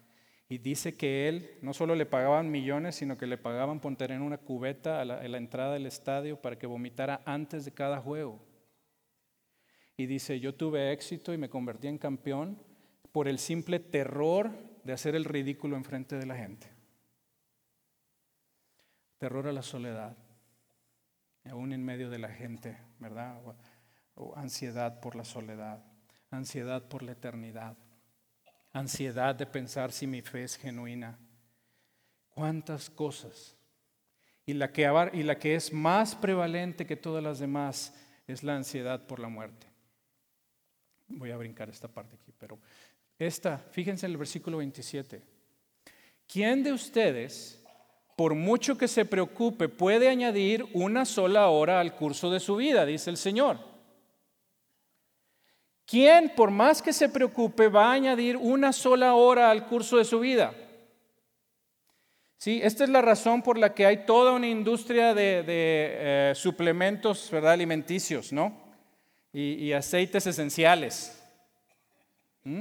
[0.51, 4.21] Y dice que él no solo le pagaban millones, sino que le pagaban por tener
[4.21, 8.39] una cubeta a la, entrada del estadio para que vomitara antes de cada juego.
[9.97, 12.59] Y dice, yo tuve éxito y me convertí en campeón
[13.13, 14.51] por el simple terror
[14.85, 16.81] de hacer el ridículo enfrente de la gente
[19.21, 20.17] terror a la soledad,
[21.45, 23.39] aún en medio de la gente, ¿verdad?
[24.15, 25.85] O, ansiedad por la soledad,
[26.31, 27.77] ansiedad por la eternidad,
[28.73, 31.19] ansiedad de pensar si mi fe es genuina.
[32.31, 33.57] ¿Cuántas cosas?
[34.47, 37.95] Y la que, y la que es más prevalente que todas las demás
[38.27, 39.67] es la ansiedad por la muerte.
[41.09, 42.59] Voy a brincar esta parte aquí, pero
[43.19, 45.23] esta, fíjense en el versículo 27.
[46.27, 47.61] ¿Quién de ustedes
[48.21, 52.85] por mucho que se preocupe, puede añadir una sola hora al curso de su vida,
[52.85, 53.70] dice el Señor.
[55.91, 60.05] ¿Quién, por más que se preocupe, va a añadir una sola hora al curso de
[60.05, 60.55] su vida?
[62.39, 67.29] Sí, esta es la razón por la que hay toda una industria de, eh, suplementos
[67.33, 67.55] ¿verdad?
[67.55, 68.57] alimenticios, ¿no?
[69.33, 71.21] Y, aceites esenciales.
[72.45, 72.61] ¿Mm?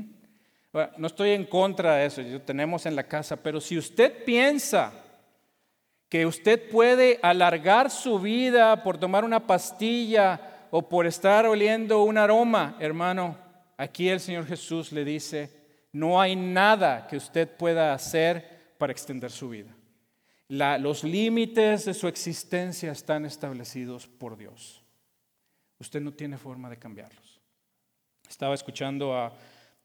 [0.97, 4.91] no estoy en contra de eso, lo tenemos en la casa, pero si usted piensa
[6.09, 12.17] que usted puede alargar su vida por tomar una pastilla o por estar oliendo un
[12.17, 13.37] aroma, hermano,
[13.77, 15.59] aquí el Señor Jesús le dice,
[15.91, 19.75] no hay nada que usted pueda hacer para extender su vida.
[20.47, 24.83] los límites de su existencia están establecidos por Dios.
[25.79, 27.39] Usted no tiene forma de cambiarlos.
[28.27, 29.33] Estaba escuchando a,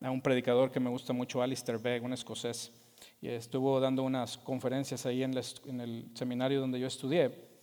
[0.01, 2.73] un predicador que me gusta mucho, Alistair Begg, un escocés
[3.21, 7.54] y estuvo dando unas conferencias ahí en, el seminario donde yo estudié.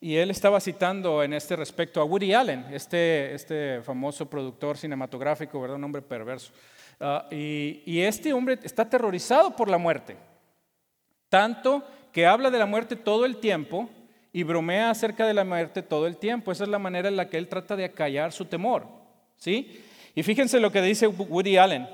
[0.00, 5.60] Y él estaba citando en este respecto a Woody Allen, este, este famoso productor cinematográfico,
[5.60, 5.76] ¿verdad?
[5.76, 6.52] un hombre perverso.
[6.98, 10.16] Ah, y, este hombre está aterrorizado por la muerte,
[11.28, 13.88] tanto que habla de la muerte todo el tiempo
[14.32, 16.52] y bromea acerca de la muerte todo el tiempo.
[16.52, 18.86] Esa es la manera en la que él trata de acallar su temor.
[19.36, 19.82] ¿sí?
[20.14, 21.88] Y fíjense lo que dice Woody Allen.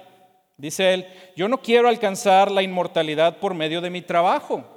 [0.57, 4.76] Dice él, yo no quiero alcanzar la inmortalidad por medio de mi trabajo.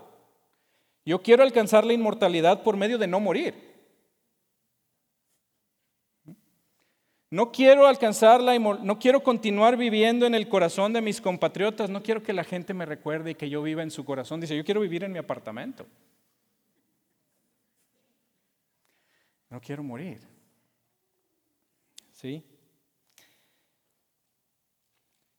[1.10, 3.56] Yo quiero alcanzar la inmortalidad por medio de no morir.
[7.32, 12.04] No quiero alcanzar la no quiero continuar viviendo en el corazón de mis compatriotas, no
[12.04, 14.40] quiero que la gente me recuerde y que yo viva en su corazón.
[14.40, 15.88] Dice, yo quiero vivir en mi apartamento.
[19.50, 20.22] No quiero morir.
[22.14, 22.44] ¿Sí?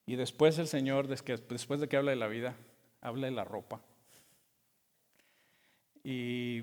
[0.04, 2.56] Y después el Señor, después de que habla de la vida,
[3.00, 3.80] habla de la ropa.
[6.02, 6.62] Y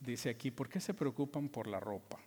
[0.00, 2.18] dice aquí, ¿por qué se preocupan por la ropa?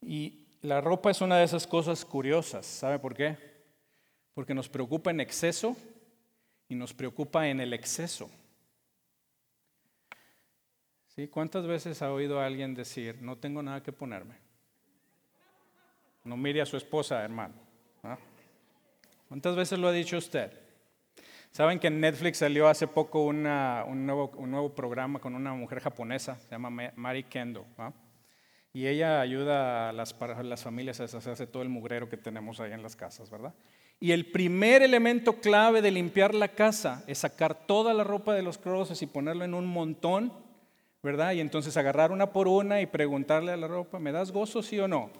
[0.00, 3.36] Y la ropa es una de esas cosas curiosas, ¿sabe por qué?
[4.34, 5.76] Porque nos preocupa en exceso
[6.68, 8.30] y nos preocupa en el exceso.
[11.08, 11.28] ¿Sí?
[11.28, 14.36] ¿Cuántas veces ha oído a alguien decir, no tengo nada que ponerme?
[16.24, 17.54] No mire a su esposa, hermano.
[19.28, 20.69] ¿Cuántas veces lo ha dicho usted?
[21.50, 25.80] Saben que en Netflix salió hace poco un, nuevo, un, nuevo, programa con una mujer
[25.80, 27.66] japonesa, se llama Mari Kendo.
[28.72, 32.72] Y ella ayuda a las, las familias a deshacerse todo el mugrero que tenemos ahí
[32.72, 33.52] en las casas, ¿verdad?
[33.98, 38.42] Y el primer elemento clave de limpiar la casa es sacar toda la ropa de
[38.42, 40.32] los closets y ponerlo en un montón,
[41.02, 41.32] ¿verdad?
[41.32, 44.78] Y entonces agarrar una por una y preguntarle a la ropa, ¿me das gozo sí
[44.78, 45.10] o no?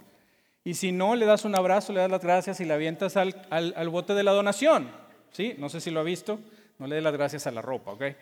[0.63, 3.35] Y si no, le das un abrazo, le das las gracias y le avientas al,
[3.51, 4.91] al, bote de la donación.
[5.33, 5.55] ¿Sí?
[5.59, 6.39] No sé si lo ha visto.
[6.79, 8.03] No le dé las gracias a la ropa, ¿ok?
[8.03, 8.17] Eh,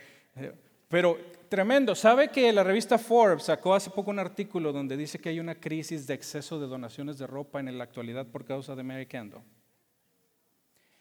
[0.89, 1.19] pero
[1.49, 1.95] tremendo.
[1.95, 5.55] ¿Sabe que la revista Forbes sacó hace poco un artículo donde dice que hay una
[5.55, 9.43] crisis de exceso de donaciones de ropa en la actualidad por causa de Mary Kendall?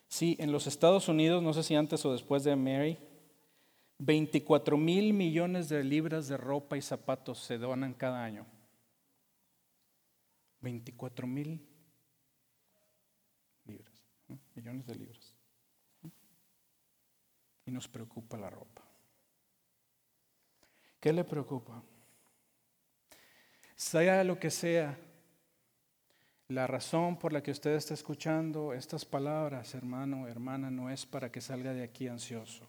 [0.08, 2.98] Sí, en los Estados Unidos, no sé si antes o después de Mary,
[4.00, 8.46] 24 mil millones de libras de ropa y zapatos se donan cada año.
[10.62, 11.62] 24 mil
[13.66, 14.04] libras,
[14.56, 15.27] millones de libras.
[17.68, 18.82] Y nos preocupa la ropa.
[21.00, 21.84] ¿Qué le preocupa?
[23.76, 24.98] Sea lo que sea,
[26.48, 31.32] la razón por la que usted está escuchando estas palabras, hermano, hermana, no es para
[31.32, 32.68] que salga de aquí ansioso,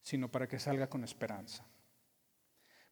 [0.00, 1.64] sino para que salga con esperanza.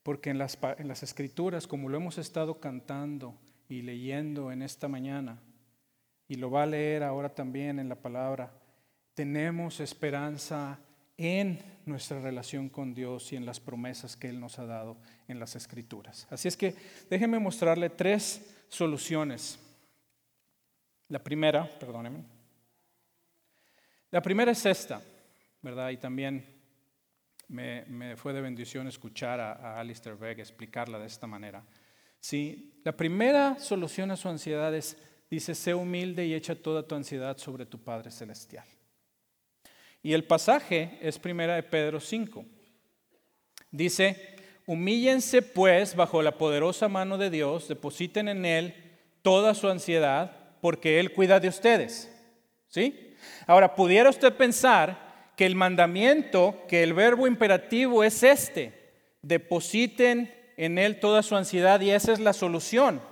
[0.02, 3.34] Porque en las, en las escrituras, como lo hemos estado cantando,
[3.70, 5.40] y leyendo en esta mañana,
[6.28, 8.52] y lo va a leer ahora también en la palabra,
[9.14, 10.78] tenemos esperanza
[11.20, 14.96] en nuestra relación con Dios y en las promesas que Él nos ha dado
[15.28, 16.26] en las Escrituras.
[16.30, 16.74] Así es que
[17.10, 19.58] déjenme mostrarle tres soluciones.
[21.08, 22.24] La primera, perdónenme.
[24.10, 25.02] La primera es esta,
[25.60, 25.90] ¿verdad?
[25.90, 26.42] Y también
[27.48, 31.62] me, fue de bendición escuchar a, a Alistair Begg explicarla de esta manera.
[32.18, 34.96] Sí, la primera solución a su ansiedad es,
[35.30, 38.66] dice, sé humilde y echa toda tu ansiedad sobre tu Padre Celestial.
[40.02, 42.44] Y el pasaje es primera de Pedro 5.
[43.70, 44.36] Dice,
[44.66, 48.74] humíllense pues bajo la poderosa mano de Dios, depositen en Él
[49.22, 52.10] toda su ansiedad, porque Él cuida de ustedes.
[52.68, 53.14] ¿Sí?
[53.46, 58.72] Ahora, pudiera usted pensar que el mandamiento, que el verbo imperativo es este,
[59.22, 63.02] depositen en Él toda su ansiedad y esa es la solución.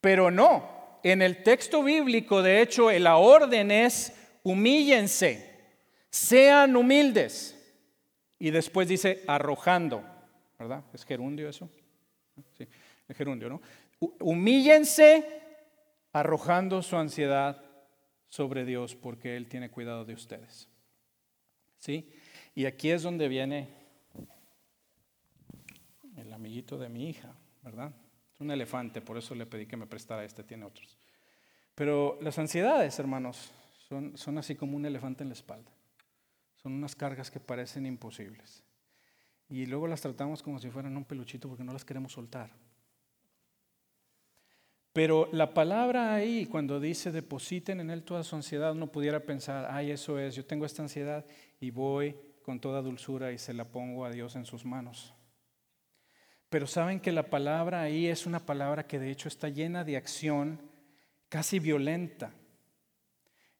[0.00, 5.53] Pero no, en el texto bíblico, de hecho, la orden es humíllense,
[6.14, 7.60] sean humildes.
[8.38, 10.04] Y después dice arrojando,
[10.56, 10.84] ¿verdad?
[10.92, 11.68] ¿Es gerundio eso?
[12.56, 12.68] Sí,
[13.08, 13.60] es gerundio, ¿no?
[14.20, 15.24] Humíllense
[16.12, 17.60] arrojando su ansiedad
[18.28, 20.68] sobre Dios porque Él tiene cuidado de ustedes.
[21.78, 22.08] ¿Sí?
[22.54, 23.68] Y aquí es donde viene
[26.16, 27.92] el amiguito de mi hija, ¿verdad?
[28.32, 30.96] Es un elefante, por eso le pedí que me prestara este, tiene otros.
[31.74, 33.50] Pero las ansiedades, hermanos,
[33.88, 35.73] son, son así como un elefante en la espalda.
[36.64, 38.64] Son unas cargas que parecen imposibles.
[39.50, 42.50] Y luego las tratamos como si fueran un peluchito porque no las queremos soltar.
[44.94, 49.68] Pero la palabra ahí, cuando dice depositen en Él toda su ansiedad, uno pudiera pensar,
[49.70, 51.26] ay, eso es, yo tengo esta ansiedad
[51.60, 55.12] y voy con toda dulzura y se la pongo a Dios en sus manos.
[56.48, 59.98] Pero saben que la palabra ahí es una palabra que de hecho está llena de
[59.98, 60.62] acción
[61.28, 62.32] casi violenta.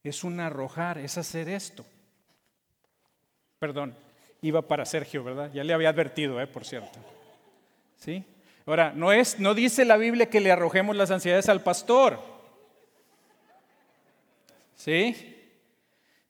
[0.02, 1.84] Es un arrojar, es hacer esto.
[3.64, 3.96] Perdón,
[4.42, 5.50] iba para Sergio, ¿verdad?
[5.54, 6.46] Ya le había advertido, ¿eh?
[6.46, 6.98] por cierto.
[7.96, 8.22] ¿Sí?
[8.66, 12.20] Ahora, no, es, no dice la Biblia que le arrojemos las ansiedades al pastor.
[14.74, 15.34] ¿Sí?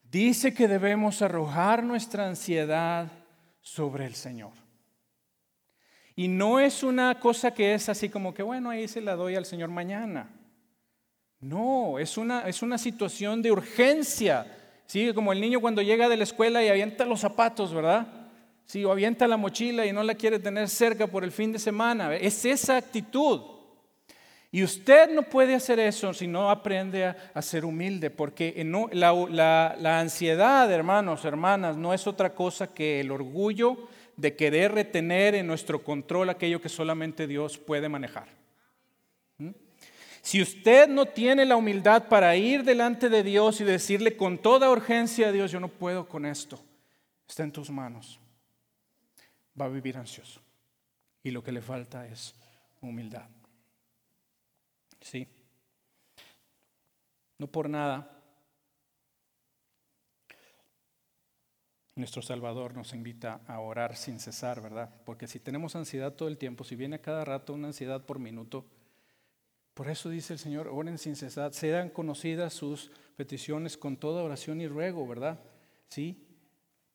[0.04, 3.10] Dice que debemos arrojar nuestra ansiedad
[3.60, 4.52] sobre el Señor.
[6.14, 9.34] Y no es una cosa que es así como que, bueno, ahí se la doy
[9.34, 10.30] al Señor mañana.
[11.40, 14.63] No, es una, es una situación de urgencia.
[14.86, 18.06] Sí, como el niño cuando llega de la escuela y avienta los zapatos, ¿verdad?
[18.66, 21.58] Sí, o avienta la mochila y no la quiere tener cerca por el fin de
[21.58, 22.14] semana.
[22.14, 23.40] Es esa actitud.
[24.50, 29.98] Y usted no puede hacer eso si no aprende a, ser humilde, porque la, la
[29.98, 35.82] ansiedad, hermanos, hermanas, no es otra cosa que el orgullo de querer retener en nuestro
[35.82, 38.28] control aquello que solamente Dios puede manejar.
[40.24, 44.70] Si usted no tiene la humildad para ir delante de Dios y decirle con toda
[44.70, 46.58] urgencia a Dios, yo no puedo con esto,
[47.28, 48.18] está en tus manos,
[49.60, 50.40] va a vivir ansioso.
[51.22, 52.34] Y lo que le falta es
[52.80, 53.28] humildad.
[55.02, 55.28] Sí.
[57.36, 58.10] No por nada
[61.96, 64.90] Nuestro Salvador nos invita a orar sin cesar, ¿verdad?
[65.04, 68.64] Porque si tenemos ansiedad todo el tiempo, si viene cada rato una ansiedad por minuto,
[69.74, 74.60] por eso dice el Señor, oren sin cesar, sean conocidas sus peticiones con toda oración
[74.60, 75.40] y ruego, ¿verdad?
[75.88, 76.26] ¿Sí?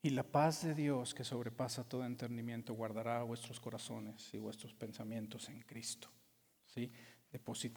[0.01, 5.49] Y la paz de Dios que sobrepasa todo entendimiento guardará vuestros corazones y vuestros pensamientos
[5.49, 6.09] en Cristo.
[6.65, 6.91] ¿Sí?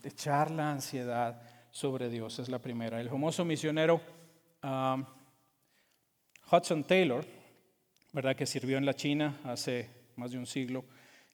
[0.05, 3.01] echar la ansiedad sobre Dios es la primera.
[3.01, 4.01] El famoso misionero...
[4.63, 5.05] Ah,
[6.53, 7.25] Hudson Taylor,
[8.13, 8.37] ¿verdad?
[8.37, 10.85] que sirvió en la China hace más de un siglo,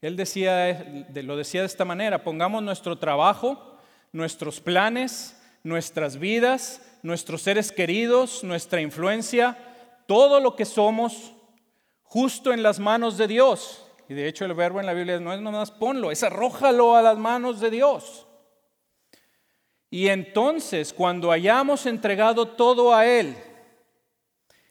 [0.00, 3.76] él decía, lo decía de esta manera, pongamos nuestro trabajo,
[4.12, 9.58] nuestros planes, nuestras vidas, nuestros seres queridos, nuestra influencia,
[10.06, 11.32] todo lo que somos,
[12.04, 13.84] justo en las manos de Dios.
[14.08, 17.02] Y de hecho el verbo en la Biblia no es nomás ponlo, es arrójalo a
[17.02, 18.26] las manos de Dios.
[19.90, 23.36] Y entonces, cuando hayamos entregado todo a Él,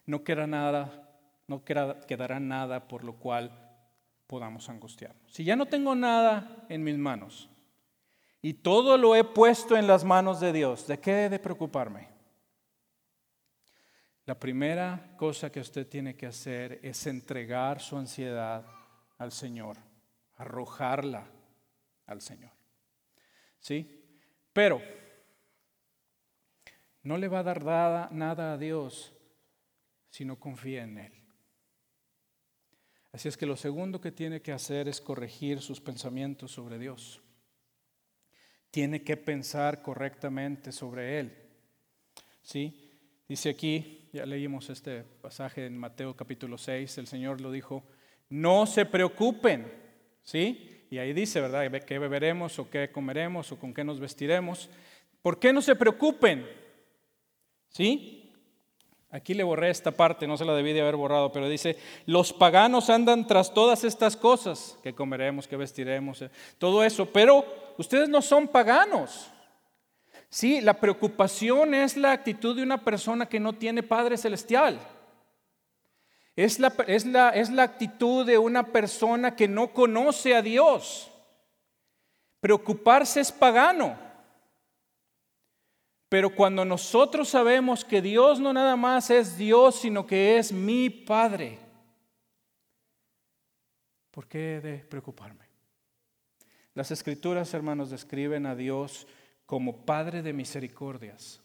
[0.06, 1.10] no quedará nada,
[1.48, 3.67] no quedará nada por lo cual
[4.28, 5.34] podamos angustiarnos.
[5.34, 7.50] Si ya no tengo nada en mis manos
[8.42, 12.10] y todo lo he puesto en las manos de Dios, ¿de qué he de preocuparme?
[14.26, 18.66] La primera cosa que usted tiene que hacer es entregar su ansiedad
[19.18, 19.78] al Señor,
[20.36, 21.26] arrojarla
[22.06, 22.52] al Señor.
[23.60, 24.04] ¿Sí?
[24.52, 24.82] Pero
[27.04, 29.14] no le va a dar nada, nada a Dios
[30.10, 31.17] si no confía en Él.
[33.18, 37.20] Así es que lo segundo que tiene que hacer es corregir sus pensamientos sobre Dios.
[38.70, 41.34] Tiene que pensar correctamente sobre Él.
[42.44, 42.92] ¿Sí?
[43.28, 47.84] Dice aquí, ya leímos este pasaje en Mateo capítulo 6, el Señor lo dijo,
[48.30, 49.66] no se preocupen,
[50.22, 50.86] ¿sí?
[50.92, 51.72] Y ahí dice, ¿verdad?
[51.88, 54.70] ¿Qué beberemos o qué comeremos o con qué nos vestiremos?
[55.24, 56.48] ¿Por qué no se preocupen?
[57.70, 58.17] ¿Sí?
[59.10, 62.34] Aquí le borré esta parte, no se la debí de haber borrado, pero dice, los
[62.34, 67.46] paganos andan tras todas estas cosas, que comeremos, que vestiremos, eh, todo eso, pero
[67.78, 69.32] ustedes no son paganos.
[70.30, 74.78] Sí, la preocupación es la actitud de una persona que no tiene Padre Celestial.
[76.36, 81.10] Es la, es la, es la actitud de una persona que no conoce a Dios.
[82.42, 84.07] Preocuparse es pagano.
[86.10, 90.90] Pero cuando nosotros sabemos que Dios no nada más es Dios, sino que es mi
[90.90, 91.60] Padre,
[94.12, 95.46] ¿por qué he de preocuparme?
[96.74, 99.08] Las escrituras, hermanos, describen a Dios
[99.46, 101.42] como Padre de misericordias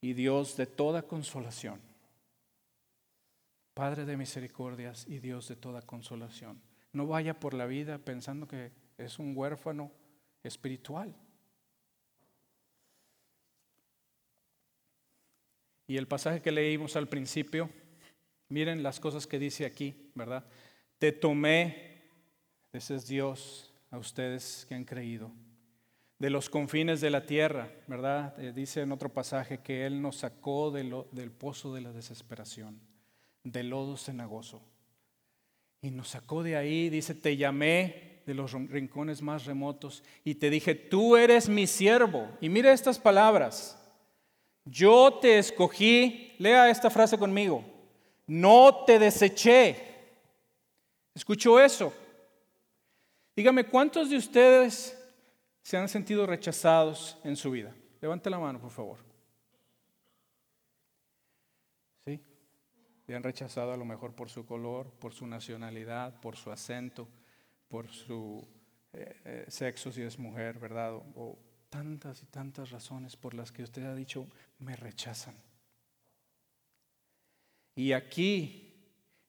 [0.00, 1.80] y Dios de toda consolación.
[3.74, 6.60] Padre de misericordias y Dios de toda consolación.
[6.92, 9.92] No vaya por la vida pensando que es un huérfano
[10.42, 11.14] espiritual.
[15.90, 17.68] Y el pasaje que leímos al principio,
[18.48, 20.44] miren las cosas que dice aquí, ¿verdad?
[21.00, 22.04] Te tomé,
[22.72, 25.32] ese es Dios, a ustedes que han creído
[26.20, 28.38] de los confines de la tierra, ¿verdad?
[28.38, 32.80] Eh, dice en otro pasaje que Él nos sacó del pozo de la desesperación,
[33.42, 34.62] del lodo cenagoso.
[35.82, 40.50] Y nos sacó de ahí, dice, te llamé de los rincones más remotos y te
[40.50, 42.28] dije, tú eres mi siervo.
[42.40, 43.79] Y mira estas palabras,
[44.64, 47.64] yo te escogí, lea esta frase conmigo,
[48.26, 49.76] no te deseché.
[51.14, 51.92] ¿Escuchó eso?
[53.34, 54.96] Dígame, ¿cuántos de ustedes
[55.62, 57.74] se han sentido rechazados en su vida?
[58.00, 58.98] Levante la mano, por favor.
[62.04, 62.20] ¿Sí?
[63.06, 67.08] Le han rechazado a lo mejor por su color, por su nacionalidad, por su acento,
[67.68, 68.46] por su
[68.92, 70.94] eh, eh, sexo si es mujer, ¿verdad?
[71.14, 71.38] O,
[71.70, 74.26] tantas y tantas razones por las que usted ha dicho,
[74.58, 75.34] me rechazan.
[77.74, 78.74] Y aquí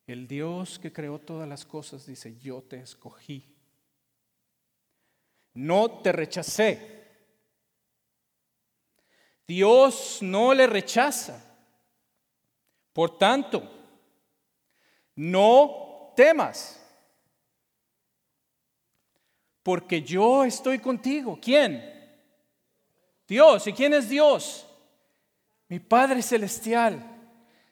[0.08, 3.52] el Dios que creó todas las cosas dice, yo te escogí
[5.54, 7.02] no te rechacé.
[9.48, 11.48] Dios no le rechaza.
[12.94, 13.64] Por tanto,
[15.16, 16.78] no temas,
[19.64, 21.40] porque yo estoy contigo.
[21.42, 22.01] ¿Quién?
[23.32, 23.66] Dios.
[23.66, 24.68] ¿Y quién es Dios?
[25.70, 27.02] Mi Padre Celestial.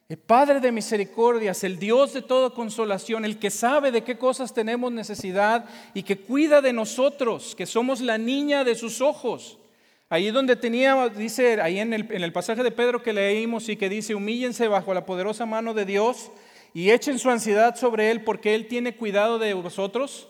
[0.08, 4.54] El Padre de misericordias, el Dios de toda consolación, el que sabe de qué cosas
[4.54, 9.60] tenemos necesidad y que cuida de nosotros, que somos la niña de sus ojos.
[10.08, 13.76] Ahí donde tenía, dice, ahí en el, en el pasaje de Pedro que leímos y
[13.76, 16.32] que dice, humíllense bajo la poderosa mano de Dios
[16.74, 20.30] y echen su ansiedad sobre Él porque Él tiene cuidado de vosotros.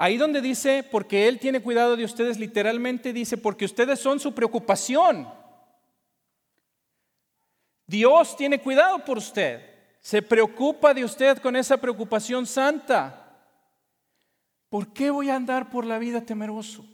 [0.00, 4.32] Ahí donde dice, porque Él tiene cuidado de ustedes, literalmente dice, porque ustedes son su
[4.32, 5.28] preocupación.
[7.84, 9.60] Dios tiene cuidado por usted.
[10.00, 13.36] Se preocupa de usted con esa preocupación santa.
[14.68, 16.86] ¿Por qué voy a andar por la vida temeroso?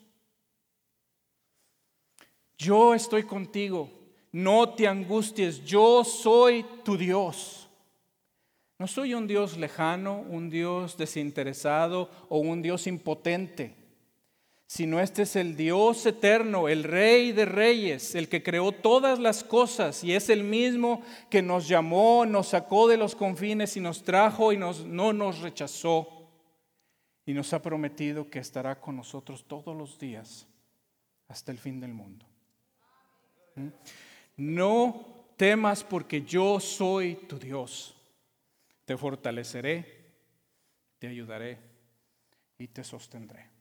[2.57, 3.93] Yo estoy contigo.
[4.33, 5.63] No te angusties.
[5.63, 7.64] Yo soy tu Dios.
[8.79, 13.85] No soy un Dios lejano, un Dios desinteresado o un Dios impotente
[14.67, 19.45] sino este es el Dios eterno, el Rey de Reyes, el que creó todas las
[19.45, 24.03] cosas y es el mismo que nos llamó, nos sacó de los confines y nos
[24.03, 26.09] trajo y nos, no nos rechazó
[27.27, 30.49] y nos ha prometido que estará con nosotros todos los días
[31.29, 32.27] hasta el fin del mundo.
[33.55, 33.69] ¿Mm?
[34.37, 35.07] No
[35.37, 37.95] temas porque yo soy tu Dios.
[38.85, 40.13] Te fortaleceré,
[40.99, 41.59] te ayudaré
[42.59, 43.55] y te sostendré.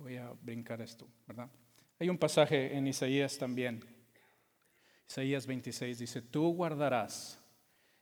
[0.00, 1.48] voy a brincar esto, ¿verdad?
[1.98, 3.84] Hay un pasaje en Isaías también.
[5.08, 7.38] Isaías 26 dice, tú guardarás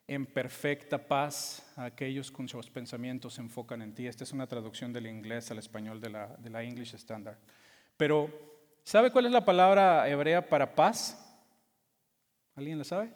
[0.06, 4.06] en perfecta paz a aquellos cuyos pensamientos se enfocan en ti.
[4.06, 7.38] Esta es una traducción del inglés al español de la, de la English Standard.
[7.96, 8.30] Pero,
[8.84, 11.27] ¿sabe cuál es la palabra hebrea para paz?
[12.58, 13.12] ¿Alguien la sabe?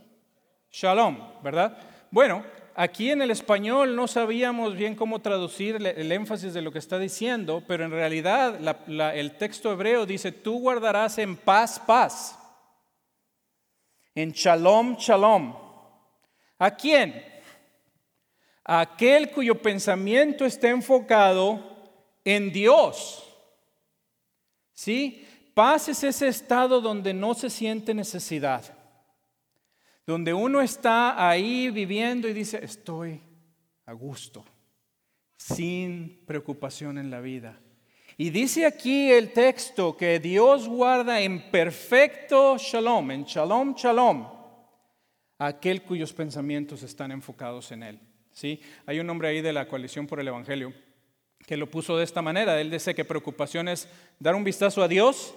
[0.70, 1.76] Shalom, ¿verdad?
[2.12, 2.44] Bueno,
[2.76, 6.96] aquí en el español no sabíamos bien cómo traducir el énfasis de lo que está
[6.96, 8.60] diciendo, pero en realidad
[9.16, 12.38] el texto hebreo dice, tú guardarás en paz, paz.
[14.14, 15.56] En shalom, shalom.
[16.60, 17.20] ¿A quién?
[18.62, 21.58] A aquel cuyo pensamiento está enfocado
[22.24, 23.24] en Dios.
[24.72, 25.26] ¿Sí?
[25.52, 28.78] Paz es ese estado donde no se siente necesidad,
[30.06, 33.20] donde uno está ahí viviendo y dice, estoy
[33.86, 34.44] a gusto,
[35.36, 37.58] sin preocupación en la vida.
[38.16, 44.28] Y dice aquí el texto que Dios guarda en perfecto shalom, en shalom, shalom,
[45.38, 48.00] aquel cuyos pensamientos están enfocados en Él.
[48.32, 48.60] ¿Sí?
[48.86, 50.72] Hay un hombre ahí de la coalición por el Evangelio
[51.46, 52.60] que lo puso de esta manera.
[52.60, 53.88] Él dice que preocupación es
[54.18, 55.34] dar un vistazo a Dios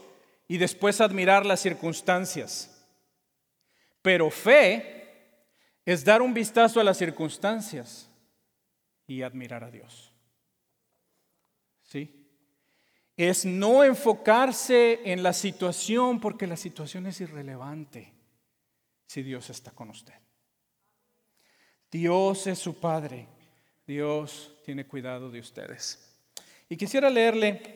[0.48, 2.75] y después admirar las circunstancias.
[4.06, 5.34] Pero fe
[5.84, 8.08] es dar un vistazo a las circunstancias
[9.08, 10.14] y admirar a Dios.
[11.82, 12.24] ¿Sí?
[13.18, 18.14] Es no enfocarse en la situación porque la situación es irrelevante
[19.08, 20.14] si Dios está con usted.
[21.92, 23.26] Dios es su Padre.
[23.88, 26.16] Dios tiene cuidado de ustedes.
[26.70, 27.76] Y quisiera leerle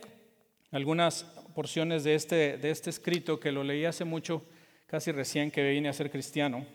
[0.70, 1.24] algunas
[1.56, 4.46] porciones de este, de este escrito que lo leí hace mucho,
[4.90, 6.66] casi recién que vine a ser cristiano.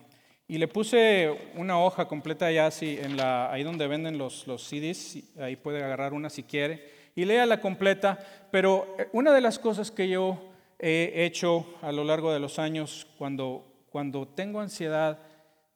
[0.47, 4.63] Y le puse una hoja completa ya así, en la, ahí donde venden los, los
[4.63, 8.19] CDs, ahí puede agarrar una si quiere, y lea la completa.
[8.51, 10.39] Pero eh, una de las cosas que yo
[10.79, 15.19] he hecho a lo largo de los años cuando, cuando tengo ansiedad,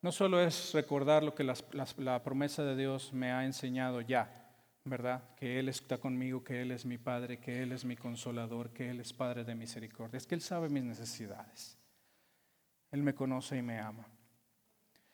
[0.02, 4.50] no solo es recordar lo que la promesa de Dios me ha enseñado ya,
[4.86, 5.24] ¿verdad?
[5.36, 8.92] Que Él está conmigo, que Él es mi Padre, que Él es mi consolador, que
[8.92, 10.18] Él es Padre de misericordia.
[10.18, 11.79] Es que Él sabe mis necesidades.
[12.92, 14.08] Él me conoce y me ama.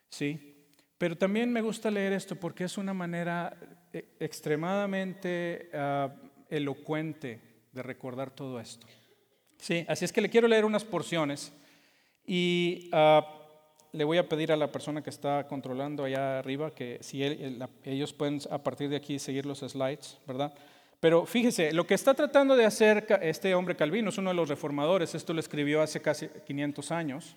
[0.09, 0.55] ¿Sí?
[0.97, 3.57] Pero también me gusta leer esto porque es una manera
[3.91, 6.13] eh, extremadamente ah,
[6.49, 8.87] elocuente de recordar todo esto.
[9.57, 11.53] Sí, así es que le quiero leer unas porciones
[12.25, 13.21] y uh,
[13.91, 17.23] le voy a pedir a la persona que está controlando allá arriba que si
[17.83, 20.53] ellos pueden a partir de aquí seguir los slides, ¿verdad?
[20.99, 24.49] Pero fíjese, lo que está tratando de hacer este hombre Calvino es uno de los
[24.49, 27.35] reformadores, esto lo escribió hace casi 500 años,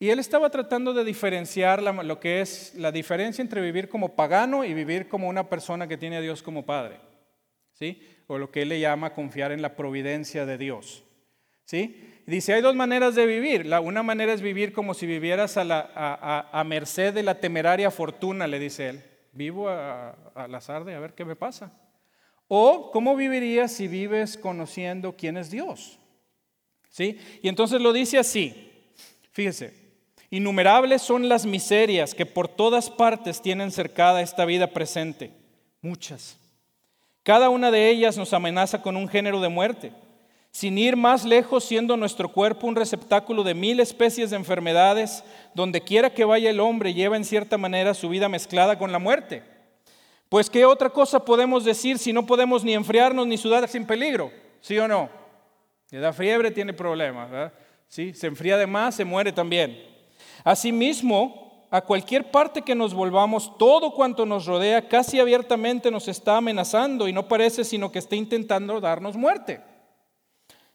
[0.00, 4.64] y él estaba tratando de diferenciar lo que es la diferencia entre vivir como pagano
[4.64, 7.00] y vivir como una persona que tiene a Dios como Padre,
[7.72, 8.00] ¿sí?
[8.28, 11.02] O lo que él le llama confiar en la providencia de Dios,
[11.64, 12.14] ¿sí?
[12.26, 13.64] Dice, hay dos maneras de vivir.
[13.66, 18.58] La, una manera es vivir como si vivieras a, merced de la temeraria fortuna, le
[18.58, 19.02] dice él.
[19.32, 21.72] Vivo al azar de a ver qué me pasa.
[22.46, 25.98] O, ¿cómo vivirías si vives conociendo quién es Dios?
[26.90, 27.18] ¿Sí?
[27.42, 28.92] Y entonces lo dice así.
[29.32, 29.87] Fíjese,
[30.30, 35.32] innumerables son las miserias que por todas partes tienen cercada esta vida presente.
[35.80, 36.36] Muchas.
[37.22, 39.92] Cada una de ellas nos amenaza con un género de muerte
[40.50, 45.22] sin ir más lejos, siendo nuestro cuerpo un receptáculo de mil especies de enfermedades,
[45.54, 48.98] donde quiera que vaya el hombre lleva en cierta manera su vida mezclada con la
[48.98, 49.42] muerte.
[50.28, 54.30] Pues qué otra cosa podemos decir si no podemos ni enfriarnos ni sudar sin peligro,
[54.60, 55.08] ¿sí o no?
[55.90, 57.52] Le da fiebre, tiene problemas, ¿verdad?
[57.86, 58.12] ¿Sí?
[58.12, 59.80] Se enfría de más, se muere también.
[60.44, 66.38] Asimismo, a cualquier parte que nos volvamos, todo cuanto nos rodea casi abiertamente nos está
[66.38, 69.60] amenazando y no parece sino que está intentando darnos muerte.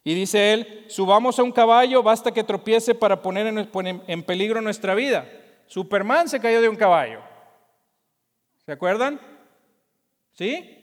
[0.04, 3.48] Y dice él, subamos a un caballo, basta que tropiece para poner
[4.08, 5.28] en, peligro nuestra vida.
[5.68, 7.22] Superman se cayó de un caballo.
[8.66, 9.20] ¿Se acuerdan?
[10.34, 10.80] ¿Sí?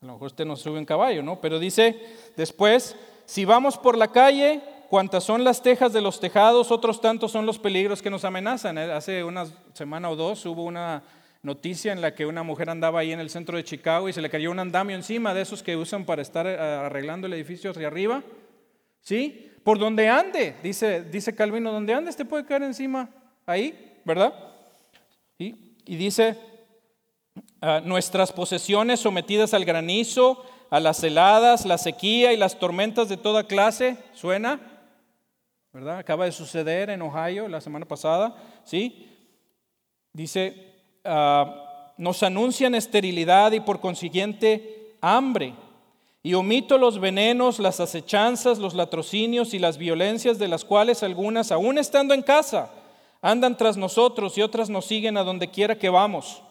[0.00, 1.40] A lo mejor usted no sube un caballo, ¿no?
[1.40, 2.00] Pero dice
[2.36, 7.32] después, si vamos por la calle, cuantas son las tejas de los tejados, otros tantos
[7.32, 8.78] son los peligros que nos amenazan.
[8.78, 11.02] Hace una semana o dos hubo una
[11.42, 14.20] noticia en la que una mujer andaba ahí en el centro de Chicago y se
[14.20, 17.70] le cayó un andamio encima de esos que usan para estar eh, arreglando el edificio
[17.70, 18.22] hacia arriba.
[19.00, 19.52] ¿Sí?
[19.62, 23.08] Por donde ande, dice, dice Calvino, donde ande te puede caer encima
[23.46, 24.34] ahí, ¿verdad?
[25.38, 25.54] Y,
[25.96, 26.36] dice,
[27.60, 33.16] ah, nuestras posesiones sometidas al granizo, a las heladas, la sequía y las tormentas de
[33.16, 34.77] toda clase, ¿suena?
[35.72, 35.98] ¿Verdad?
[35.98, 39.08] Acaba de suceder en Ohio la semana pasada, ¿sí?
[40.12, 40.68] Dice,
[41.10, 45.54] Ah, nos anuncian esterilidad y por consiguiente hambre.
[46.22, 51.50] Y omito los venenos, las acechanzas, los latrocinios y las violencias de las cuales algunas,
[51.50, 52.70] aún estando en casa,
[53.22, 56.42] andan tras nosotros y otras nos siguen a donde quiera que vamos.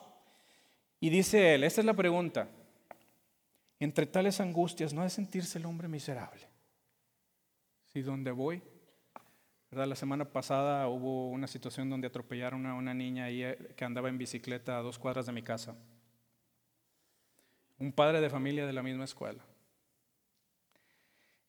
[0.99, 2.49] Y dice él, esta es la pregunta,
[3.79, 6.41] entre tales angustias no de sentirse el hombre miserable.
[7.93, 8.61] Si donde voy
[9.71, 14.17] la semana pasada hubo una situación donde atropellaron a una niña eh, que andaba en
[14.17, 15.75] bicicleta a dos cuadras de mi casa.
[17.77, 19.43] Un padre de familia de la misma escuela.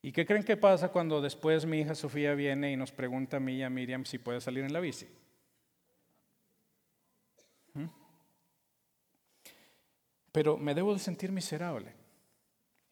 [0.01, 3.39] ¿Y qué creen que pasa cuando después mi hija Sofía viene y nos pregunta a
[3.39, 5.07] mí y a Miriam si puede salir en la bici?
[7.73, 7.87] ¿Mm?
[10.31, 11.93] Pero me debo de sentir miserable.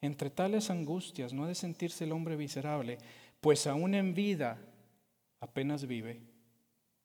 [0.00, 2.98] Entre tales angustias no ha de sentirse el hombre miserable,
[3.40, 4.58] pues aún en vida
[5.40, 6.20] apenas vive,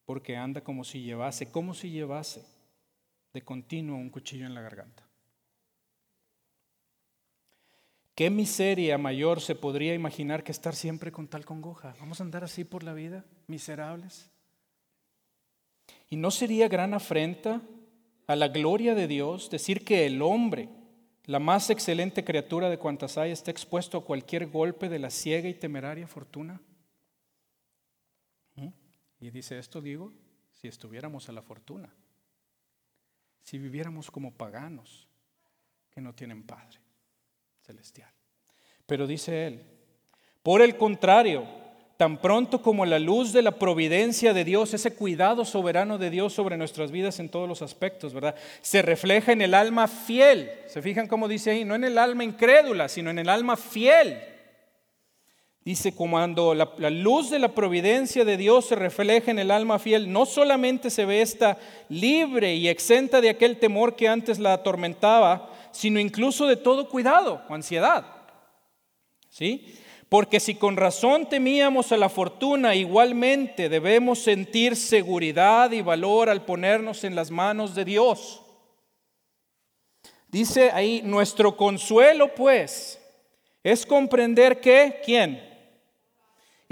[0.06, 2.46] porque anda como si llevase, como si llevase
[3.34, 5.08] de continuo un cuchillo en la garganta.
[8.16, 11.96] ¿Qué miseria mayor se podría imaginar que estar siempre con tal congoja?
[12.00, 14.30] ¿Vamos a andar así por la vida, miserables?
[16.10, 17.60] ¿Y no sería gran afrenta
[18.28, 20.70] a la gloria de Dios decir que el hombre,
[21.26, 25.50] la más excelente criatura de cuantas hay, está expuesto a cualquier golpe de la ciega
[25.50, 26.62] y temeraria fortuna?
[29.24, 30.12] Y dice esto, digo,
[30.52, 31.90] si estuviéramos a la fortuna,
[33.42, 35.08] si viviéramos como paganos
[35.90, 36.78] que no tienen padre
[37.62, 38.12] celestial.
[38.86, 39.64] Pero dice él,
[40.42, 41.48] por el contrario,
[41.96, 46.34] tan pronto como la luz de la providencia de Dios, ese cuidado soberano de Dios
[46.34, 48.36] sobre nuestras vidas en todos los aspectos, ¿verdad?
[48.62, 50.52] Se refleja en el alma fiel.
[50.68, 51.64] ¿Se fijan cómo dice ahí?
[51.64, 54.33] No en el alma incrédula, sino en el alma fiel.
[55.66, 60.12] Dice, cuando la, luz de la providencia de Dios se refleja en el alma fiel,
[60.12, 61.58] no solamente se ve esta
[61.88, 67.42] libre y exenta de aquel temor que antes la atormentaba, sino incluso de todo cuidado
[67.48, 68.06] o ansiedad.
[69.30, 69.80] ¿Sí?
[70.10, 76.44] Porque si con razón temíamos a la fortuna, igualmente debemos sentir seguridad y valor al
[76.44, 78.42] ponernos en las manos de Dios.
[80.28, 83.00] Dice ahí, nuestro consuelo pues
[83.64, 85.53] es comprender que, ¿quién?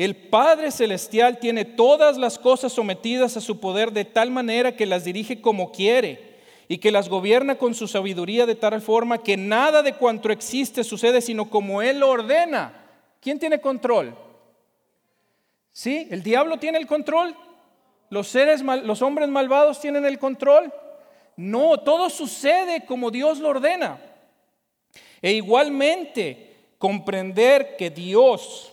[0.03, 4.87] El Padre Celestial tiene todas las cosas sometidas a su poder de tal manera que
[4.87, 9.37] las dirige como quiere y que las gobierna con su sabiduría de tal forma que
[9.37, 12.73] nada de cuanto existe sucede sino como Él lo ordena.
[13.19, 14.15] ¿Quién tiene control?
[15.71, 16.07] ¿Sí?
[16.09, 17.35] ¿El diablo tiene el control?
[18.09, 20.73] ¿Los seres, los hombres malvados tienen el control?
[21.37, 24.01] No, todo sucede como Dios lo ordena.
[25.21, 28.70] E igualmente comprender que Dios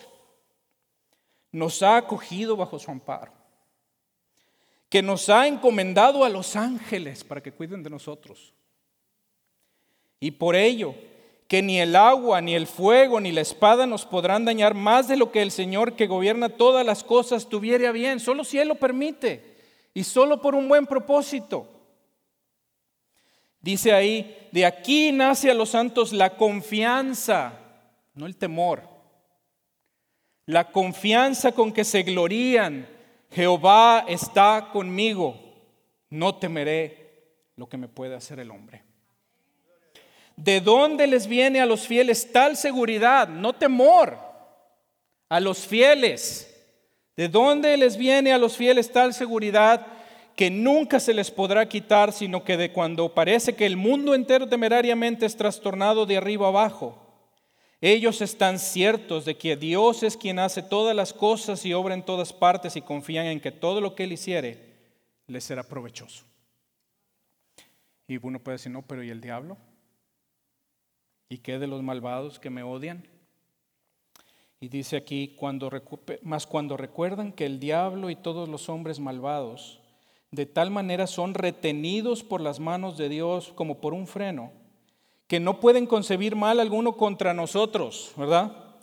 [1.53, 3.39] nos ha acogido bajo su amparo
[4.89, 8.55] que nos ha encomendado a los ángeles para que cuiden de nosotros.
[10.19, 10.95] Y por ello,
[11.47, 15.17] que ni el agua, ni el fuego, ni la espada nos podrán dañar más de
[15.17, 18.75] lo que el Señor que gobierna todas las cosas tuviera bien, solo si Él lo
[18.77, 19.57] permite
[19.95, 21.69] y solo por un buen propósito.
[23.61, 27.53] Dice ahí, de aquí nace a los santos la confianza,
[28.15, 28.83] no el temor,
[30.49, 32.89] la confianza con que se glorían
[33.31, 35.39] Jehová está conmigo,
[36.09, 38.83] no temeré lo que me puede hacer el hombre.
[40.37, 44.17] ¿De dónde les viene a los fieles tal seguridad, no temor?
[45.29, 46.51] A los fieles.
[47.15, 49.87] ¿De dónde les viene a los fieles tal seguridad
[50.35, 54.49] que nunca se les podrá quitar, sino que de cuando parece que el mundo entero
[54.49, 57.08] temerariamente es trastornado de arriba abajo?
[57.81, 62.05] Ellos están ciertos de que Dios es quien hace todas las cosas y obra en
[62.05, 64.77] todas partes y confían en que todo lo que Él hiciere
[65.27, 66.25] les será provechoso.
[68.09, 69.57] Y uno puede decir, no, pero ¿y el diablo?
[71.29, 73.07] ¿Y qué de los malvados que me odian?
[74.61, 75.71] Y dice aquí, cuando,
[76.23, 79.81] más cuando recuerdan que el diablo y todos los hombres malvados
[80.31, 84.53] de tal manera son retenidos por las manos de Dios como por un freno,
[85.29, 88.75] que no pueden concebir mal alguno contra nosotros, ¿verdad?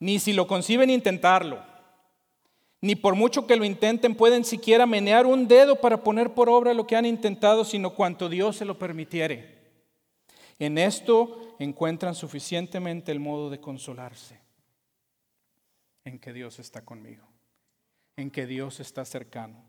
[0.00, 1.62] Ni si lo conciben intentarlo.
[2.80, 6.72] Ni por mucho que lo intenten pueden siquiera menear un dedo para poner por obra
[6.72, 9.60] lo que han intentado, sino cuanto Dios se lo permitiere.
[10.58, 14.40] En esto encuentran suficientemente el modo de consolarse,
[16.04, 17.26] en que Dios está conmigo,
[18.16, 19.62] en que Dios está cercano.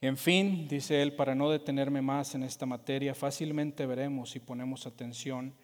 [0.00, 4.86] En fin, dice él, para no detenerme más en esta materia, fácilmente veremos si ponemos
[4.86, 5.54] atención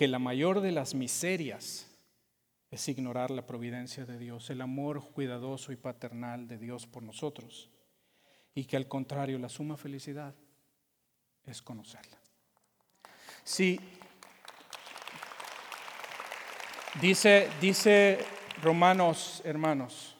[0.00, 1.86] que la mayor de las miserias
[2.70, 7.68] es ignorar la providencia de Dios, el amor cuidadoso y paternal de Dios por nosotros,
[8.54, 10.34] y que al contrario la suma felicidad
[11.44, 12.18] es conocerla.
[13.44, 13.78] Sí,
[17.02, 18.20] dice, dice
[18.62, 20.16] Romanos, hermanos,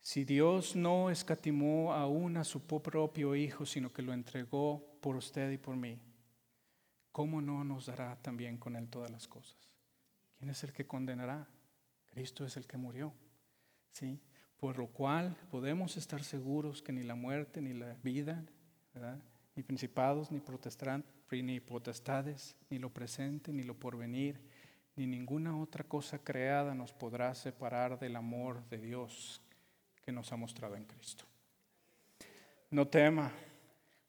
[0.00, 5.52] si Dios no escatimó aún a su propio Hijo, sino que lo entregó por usted
[5.52, 6.00] y por mí,
[7.12, 9.56] ¿cómo no nos dará también con Él todas las cosas?
[10.38, 11.46] ¿Quién es el que condenará?
[12.10, 13.12] Cristo es el que murió.
[13.92, 14.18] ¿sí?
[14.58, 18.44] Por lo cual podemos estar seguros que ni la muerte, ni la vida,
[19.54, 20.40] ni principados, ni,
[21.42, 24.40] ni potestades, ni lo presente, ni lo porvenir,
[24.96, 29.40] ni ninguna otra cosa creada nos podrá separar del amor de Dios
[30.04, 31.24] que nos ha mostrado en Cristo.
[32.70, 33.32] No tema,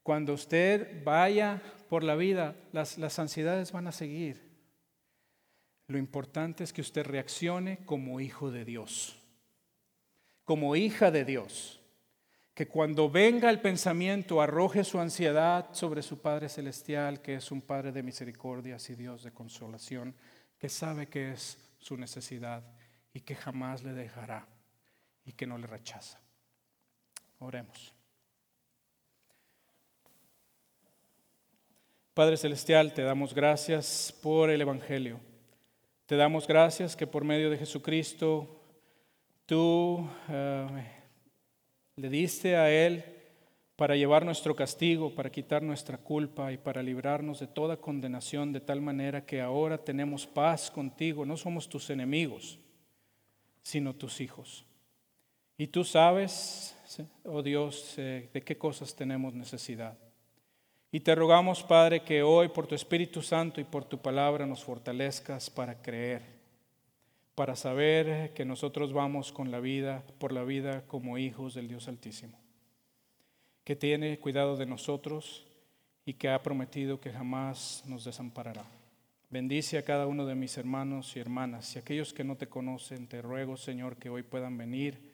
[0.03, 4.41] cuando usted vaya por la vida, las, ansiedades van a seguir.
[5.87, 9.17] Lo importante es que usted reaccione como hijo de Dios,
[10.43, 11.79] como hija de Dios.
[12.53, 17.61] Que cuando venga el pensamiento arroje su ansiedad sobre su Padre Celestial, que es un
[17.61, 20.13] Padre de misericordias y Dios de consolación,
[20.59, 22.63] que sabe que es su necesidad
[23.11, 24.47] y que jamás le dejará
[25.25, 26.19] y que no le rechaza.
[27.39, 28.02] Oremos.
[32.13, 35.19] Padre Celestial, te damos gracias por el Evangelio.
[36.05, 38.61] Te damos gracias que por medio de Jesucristo
[39.47, 40.67] tú eh,
[41.95, 43.03] le diste a Él
[43.75, 48.61] para llevar nuestro castigo, para quitar nuestra culpa y para librarnos de toda condenación, de
[48.61, 51.25] tal manera que ahora tenemos paz contigo.
[51.25, 52.59] No somos tus enemigos,
[53.63, 54.67] sino tus hijos.
[55.57, 56.77] Y tú sabes,
[57.23, 59.97] oh Dios, eh, de qué cosas tenemos necesidad.
[60.95, 64.63] Y te rogamos, Padre, que hoy por tu Espíritu Santo y por tu palabra nos
[64.63, 66.21] fortalezcas para creer,
[67.33, 71.87] para saber que nosotros vamos con la vida, por la vida como hijos del Dios
[71.87, 72.39] Altísimo,
[73.63, 75.47] que tiene cuidado de nosotros
[76.05, 78.63] y que ha prometido que jamás nos desamparará.
[79.31, 83.07] Bendice a cada uno de mis hermanos y hermanas y aquellos que no te conocen,
[83.07, 85.11] te ruego, Señor, que hoy puedan venir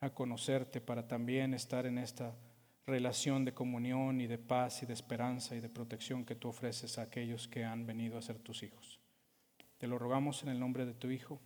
[0.00, 2.34] a conocerte para también estar en esta
[2.86, 6.98] relación de comunión y de paz y de esperanza y de protección que tú ofreces
[6.98, 9.00] a aquellos que han venido a ser tus hijos.
[9.78, 11.40] Te lo rogamos en el nombre de tu Hijo,